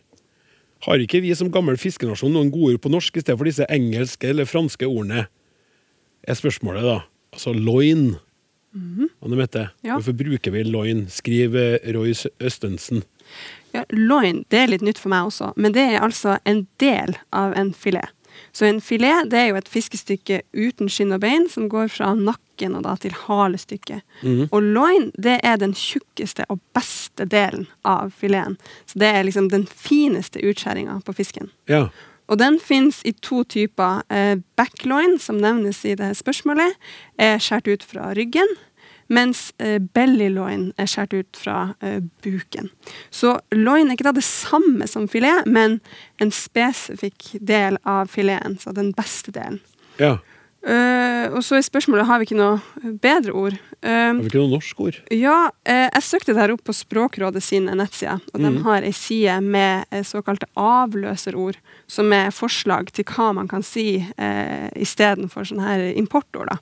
[0.86, 3.66] Har ikke vi som gammel fiskenasjon noen gode ord på norsk i stedet for disse
[3.72, 5.28] engelske eller franske ordene?
[6.28, 6.98] Er spørsmålet, da.
[7.34, 8.16] Altså loin.
[8.76, 9.96] Anne Mette, Ja.
[9.96, 11.06] hvorfor bruker vi loin?
[11.08, 12.12] Skriv eh, Roy
[12.44, 13.04] Østensen.
[13.74, 17.16] Ja, loin det er litt nytt for meg også, men det er altså en del
[17.32, 18.10] av en filet.
[18.52, 22.14] Så en filet det er jo et fiskestykke uten skinn og bein som går fra
[22.16, 24.02] nakken og da til halestykket.
[24.52, 28.58] Og loin det er den tjukkeste og beste delen av fileten.
[28.86, 31.52] Så det er liksom den fineste utskjæringa på fisken.
[31.68, 31.88] Ja.
[32.26, 34.02] Og den finnes i to typer.
[34.10, 36.74] Eh, backloin, som nevnes i det spørsmålet,
[37.22, 38.50] er skåret ut fra ryggen.
[39.08, 42.72] Mens eh, bellyloin er skåret ut fra eh, buken.
[43.14, 45.80] Så loin er ikke da det samme som filet, men
[46.18, 48.58] en spesifikk del av fileten.
[48.58, 49.62] Så den beste delen.
[50.02, 50.18] ja.
[50.66, 53.58] Eh, og så er spørsmålet har vi ikke noe bedre ord.
[53.86, 54.96] Uh, Har vi ikke noe norsk ord?
[55.14, 58.94] ja, uh, jeg søkte det her opp på Språkrådet sine nettsider, og de har ei
[58.98, 65.68] side med såkalte avløserord, som er forslag til hva man kan si uh, istedenfor sånne
[65.70, 66.50] her importord.
[66.50, 66.58] da.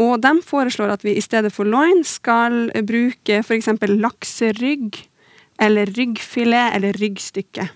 [0.00, 3.68] Og de foreslår at vi i stedet for loin skal bruke f.eks.
[3.90, 4.96] lakserygg,
[5.60, 7.68] eller ryggfilet, eller ryggstykke.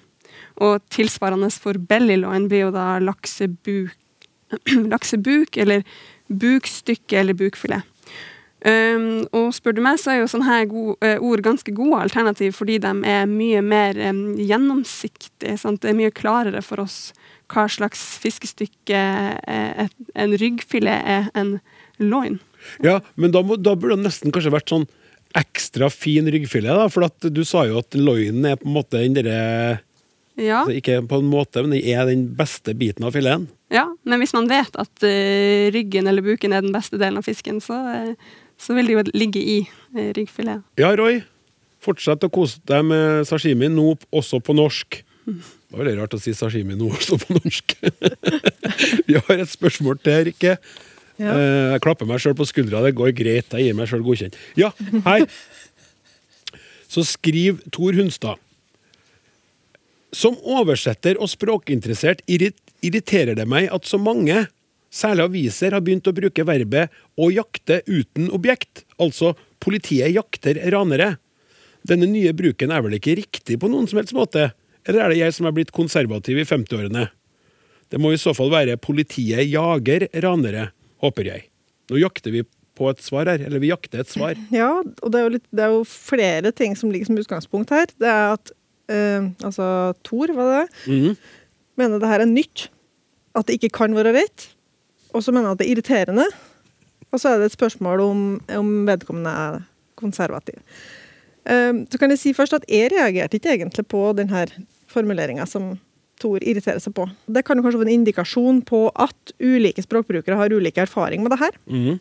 [0.65, 3.93] Og tilsvarende for bellyloin blir jo da laksebuk,
[4.93, 5.85] laksebuk eller
[6.29, 7.91] bukstykke eller bukfilet.
[8.65, 11.99] Um, og spør du meg, så er jo sånne her gode, uh, ord ganske gode
[12.01, 15.59] alternativ, fordi de er mye mer um, gjennomsiktige.
[15.61, 15.83] Sant?
[15.83, 17.13] Det er mye klarere for oss
[17.53, 19.01] hva slags fiskestykke
[19.45, 21.59] eh, et, en ryggfilet er enn
[22.01, 22.39] loin.
[22.85, 24.87] Ja, men da, må, da burde det nesten kanskje vært sånn
[25.37, 26.89] ekstra fin ryggfilet, da.
[26.93, 29.83] For at du sa jo at loinen er på en måte den derre
[30.41, 33.51] Ja, altså Ikke på en måte, men den er den beste biten av fileten.
[33.75, 37.27] Ja, men hvis man vet at uh, ryggen eller buken er den beste delen av
[37.27, 40.63] fisken, så, uh, så vil det jo ligge i uh, ryggfilet.
[40.81, 41.21] Ja, Roy.
[41.85, 45.03] Fortsett å kose deg med sashimi nå også på norsk.
[45.75, 47.73] Det var veldig rart å si sashimi nå også på norsk.
[49.09, 50.53] Vi har et spørsmål til, Rikke.
[51.19, 51.33] Ja.
[51.35, 52.83] Eh, Jeg klapper meg sjøl på skuldra.
[52.85, 53.51] Det går greit.
[53.51, 54.39] Jeg gir meg sjøl godkjent.
[54.59, 54.71] Ja,
[55.09, 55.25] hei!
[56.95, 58.39] Så skriv Tor Hunstad.
[60.15, 64.47] Som oversetter og språkinteressert irriterer det meg at så mange,
[64.95, 71.19] særlig aviser, har begynt å bruke verbet 'å jakte uten objekt', altså 'politiet jakter ranere'.
[71.85, 74.53] Denne nye bruken er vel ikke riktig på noen som helst måte?
[74.87, 77.11] Eller er det jeg som er blitt konservativ i 50-årene?
[77.91, 80.71] Det må i så fall være 'politiet jager ranere',
[81.03, 81.43] håper jeg.
[81.91, 82.45] Nå jakter vi
[82.75, 84.35] på et svar her, eller vi jakter et svar.
[84.51, 87.71] Ja, og det er, jo litt, det er jo flere ting som ligger som utgangspunkt
[87.71, 87.87] her.
[87.99, 88.51] Det er at
[88.89, 89.67] eh, altså
[90.05, 90.93] Thor, var det det?
[90.93, 91.17] Mm.
[91.81, 92.69] Mener det her er nytt.
[93.35, 94.49] At det ikke kan være rett.
[95.15, 96.27] Og så mener han at det er irriterende
[97.15, 98.21] Og så er det et spørsmål om,
[98.59, 99.61] om vedkommende er
[99.95, 100.59] konservativ.
[101.45, 104.47] Um, så kan jeg si først at jeg reagerte ikke egentlig på denne
[104.91, 105.75] formuleringa som
[106.23, 107.05] Tor irriterer seg på.
[107.27, 111.35] Det kan jo kanskje være en indikasjon på at ulike språkbrukere har ulike erfaring med
[111.35, 111.57] det her.
[111.67, 111.99] Mm.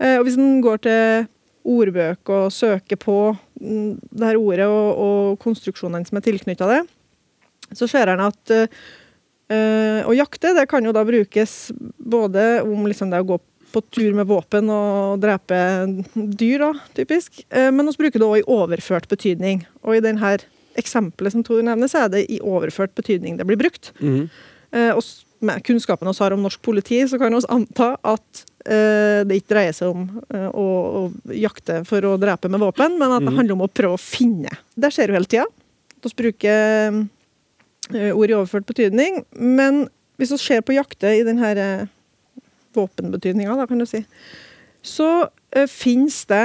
[0.00, 1.26] Eh, Og hvis en går til
[1.66, 3.18] ordbøk og søker på
[3.60, 6.80] mm, det her ordet og, og konstruksjonene som er tilknytta det,
[7.74, 11.56] så ser han at eh, å jakte det kan jo da brukes
[11.98, 13.40] både om liksom det å gå
[13.76, 15.58] på tur med våpen og drepe
[16.14, 19.64] dyr, da, typisk, eh, men vi bruker det òg i overført betydning.
[19.84, 20.36] Og i denne
[20.80, 23.92] eksempelet som Tor nevner, så er det i overført betydning det blir brukt.
[24.00, 24.28] Mhm.
[24.72, 25.02] Eh, og
[25.40, 29.74] med kunnskapen vi har om norsk politi, så kan vi anta at det ikke dreier
[29.76, 30.66] seg om eh, å,
[31.00, 34.02] å jakte for å drepe med våpen, men at det handler om å prøve å
[34.02, 34.52] finne.
[34.74, 35.46] Det skjer jo hele tida.
[36.02, 36.98] Vi bruker
[37.92, 39.22] eh, ord i overført betydning.
[39.38, 39.86] Men
[40.20, 41.88] hvis vi ser på jakte i denne
[42.76, 44.02] våpenbetydninga, kan du si,
[44.86, 45.28] så
[45.70, 46.44] finnes det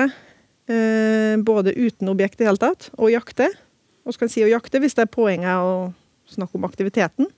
[0.71, 3.49] eh, både uten objekt i hele tatt, og jakte.
[4.05, 5.91] Vi kan si å jakte hvis det er poenget å
[6.31, 7.29] snakke om aktiviteten.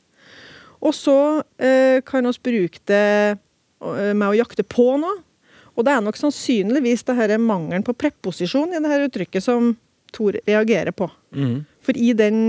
[0.83, 1.17] Og så
[1.57, 3.39] eh, kan vi bruke det eh,
[4.13, 5.21] med å jakte på noe.
[5.73, 9.73] Og det er nok sannsynligvis det her mangelen på preposisjon i det her uttrykket som
[10.13, 11.07] Thor reagerer på.
[11.33, 11.63] Mm.
[11.81, 12.39] For i den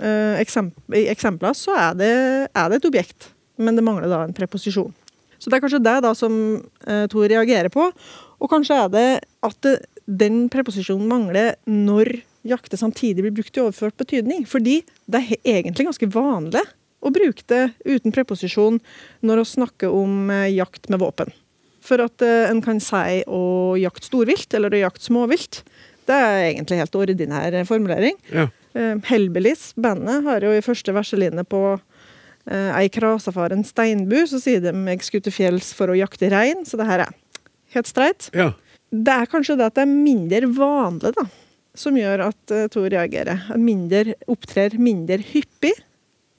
[0.00, 2.12] uh, eksemp i eksemplene så er det,
[2.48, 3.28] er det et objekt,
[3.60, 4.94] men det mangler da en preposisjon.
[5.36, 6.38] Så det er kanskje det da som
[6.88, 7.90] uh, Thor reagerer på.
[8.40, 9.08] Og kanskje er det
[9.44, 14.48] at det, den preposisjonen mangler når jakte samtidig blir brukt i overført betydning.
[14.48, 16.64] Fordi det er egentlig ganske vanlig
[17.04, 18.80] å bruke det uten preposisjon
[19.24, 21.32] når vi snakker om eh, jakt med våpen.
[21.84, 23.42] For at eh, en kan si å
[23.80, 25.62] jakte storvilt eller å jakte småvilt.
[26.08, 28.20] Det er egentlig helt ordinær eh, formulering.
[28.32, 28.48] Ja.
[28.74, 31.60] Helbelis, Hellbillies, bandet, har jo i første verselinje på
[32.44, 36.76] Ei krasafaren steinbu, så sier de 'jeg skulle til fjells for å jakte rein', så
[36.76, 37.12] det her er
[37.72, 38.28] helt streit.
[38.34, 38.52] ja.
[38.92, 41.24] Det er kanskje det at det er mindre vanlig, da,
[41.74, 43.56] som gjør at Tor reagerer.
[43.56, 45.72] Mindre, opptrer mindre hyppig.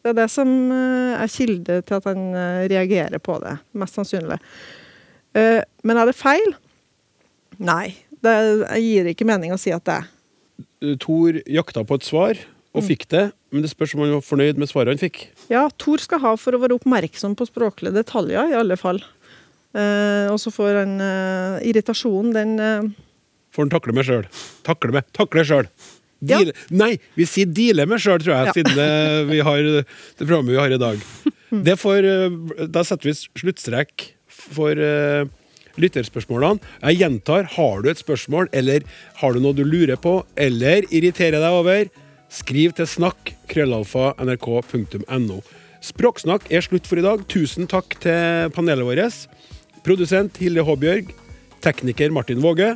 [0.05, 3.97] Det er det som eh, er kilde til at han eh, reagerer på det, mest
[3.97, 4.37] sannsynlig.
[5.33, 6.51] Eh, men er det feil?
[7.57, 7.95] Nei.
[8.21, 8.35] Det
[8.83, 10.11] gir ikke mening å si at det er.
[11.01, 12.37] Tor jakta på et svar,
[12.75, 15.23] og fikk det, men det spørs om han var fornøyd med svaret han fikk.
[15.49, 19.01] Ja, Tor skal ha for å være oppmerksom på språklige detaljer, i alle fall.
[19.75, 22.93] Eh, og så får han eh, irritasjonen, den eh,
[23.55, 24.25] Får han takle meg sjøl.
[24.67, 25.07] Takle meg.
[25.15, 25.69] Takle sjøl.
[26.23, 26.39] Ja.
[26.71, 28.53] Nei, vi sier deale med sjøl, tror jeg, Ja.
[28.55, 29.85] siden vi har det
[30.23, 31.01] programmet vi har i dag.
[31.51, 35.25] Det får, eh, da setter vi sluttstrek for uh,
[35.79, 36.59] lytterspørsmålene.
[36.81, 38.83] Jeg gjentar, har du et spørsmål, eller
[39.21, 41.85] har du noe du lurer på, eller irriterer deg over,
[42.31, 45.39] skriv til snakk krøllalfa nrk.no.
[45.85, 47.23] Språksnakk er slutt for i dag.
[47.29, 49.27] Tusen takk til panelet vårt.
[49.85, 51.11] Produsent Hilde Håbjørg.
[51.61, 52.73] Tekniker Martin Våge.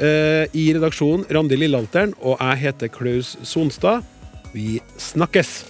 [0.00, 4.02] Eh, I redaksjonen Randi Lillealteren, og jeg heter Klaus Sonstad.
[4.54, 5.62] Vi snakkes!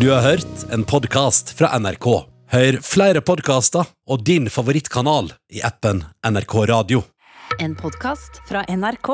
[0.00, 2.06] Du har hørt en podkast fra NRK.
[2.52, 7.00] Hør flere podkaster og din favorittkanal i appen NRK Radio.
[7.62, 9.08] En podkast fra NRK.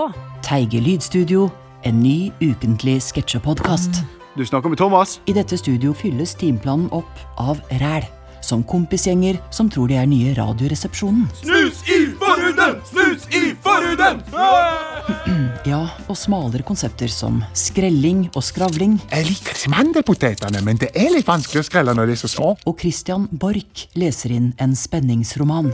[0.44, 1.46] Teige lydstudio,
[1.86, 4.02] en ny ukentlig sketsjepodkast.
[4.36, 5.20] Du snakker med Thomas?
[5.28, 8.08] I dette studio fylles timeplanen opp av ræl.
[8.42, 11.28] Som kompisgjenger som tror de er nye Radioresepsjonen.
[11.40, 12.80] Snus i forhuden!
[12.90, 14.22] Snus i forhuden!
[15.62, 15.78] Ja,
[16.10, 18.96] og smalere konsepter som skrelling og skravling.
[19.12, 22.30] Jeg liker disse mandelpotetene, men det er litt vanskelig å skrelle når de er så
[22.32, 22.48] små.
[22.66, 25.70] Og Christian Borch leser inn en spenningsroman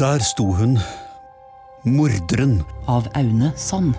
[0.00, 0.78] Der sto hun,
[1.84, 2.62] morderen.
[2.88, 3.92] av Aune Sand.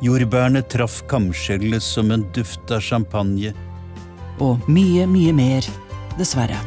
[0.00, 3.52] Jordbærene traff kamskjellet som en duft av champagne.
[4.40, 5.68] Og mye, mye mer,
[6.20, 6.58] dessverre.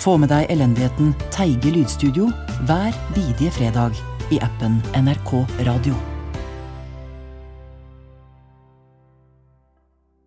[0.00, 2.30] Få med deg elendigheten Teige lydstudio
[2.68, 3.98] hver bidige fredag
[4.30, 5.34] i appen NRK
[5.68, 6.09] Radio.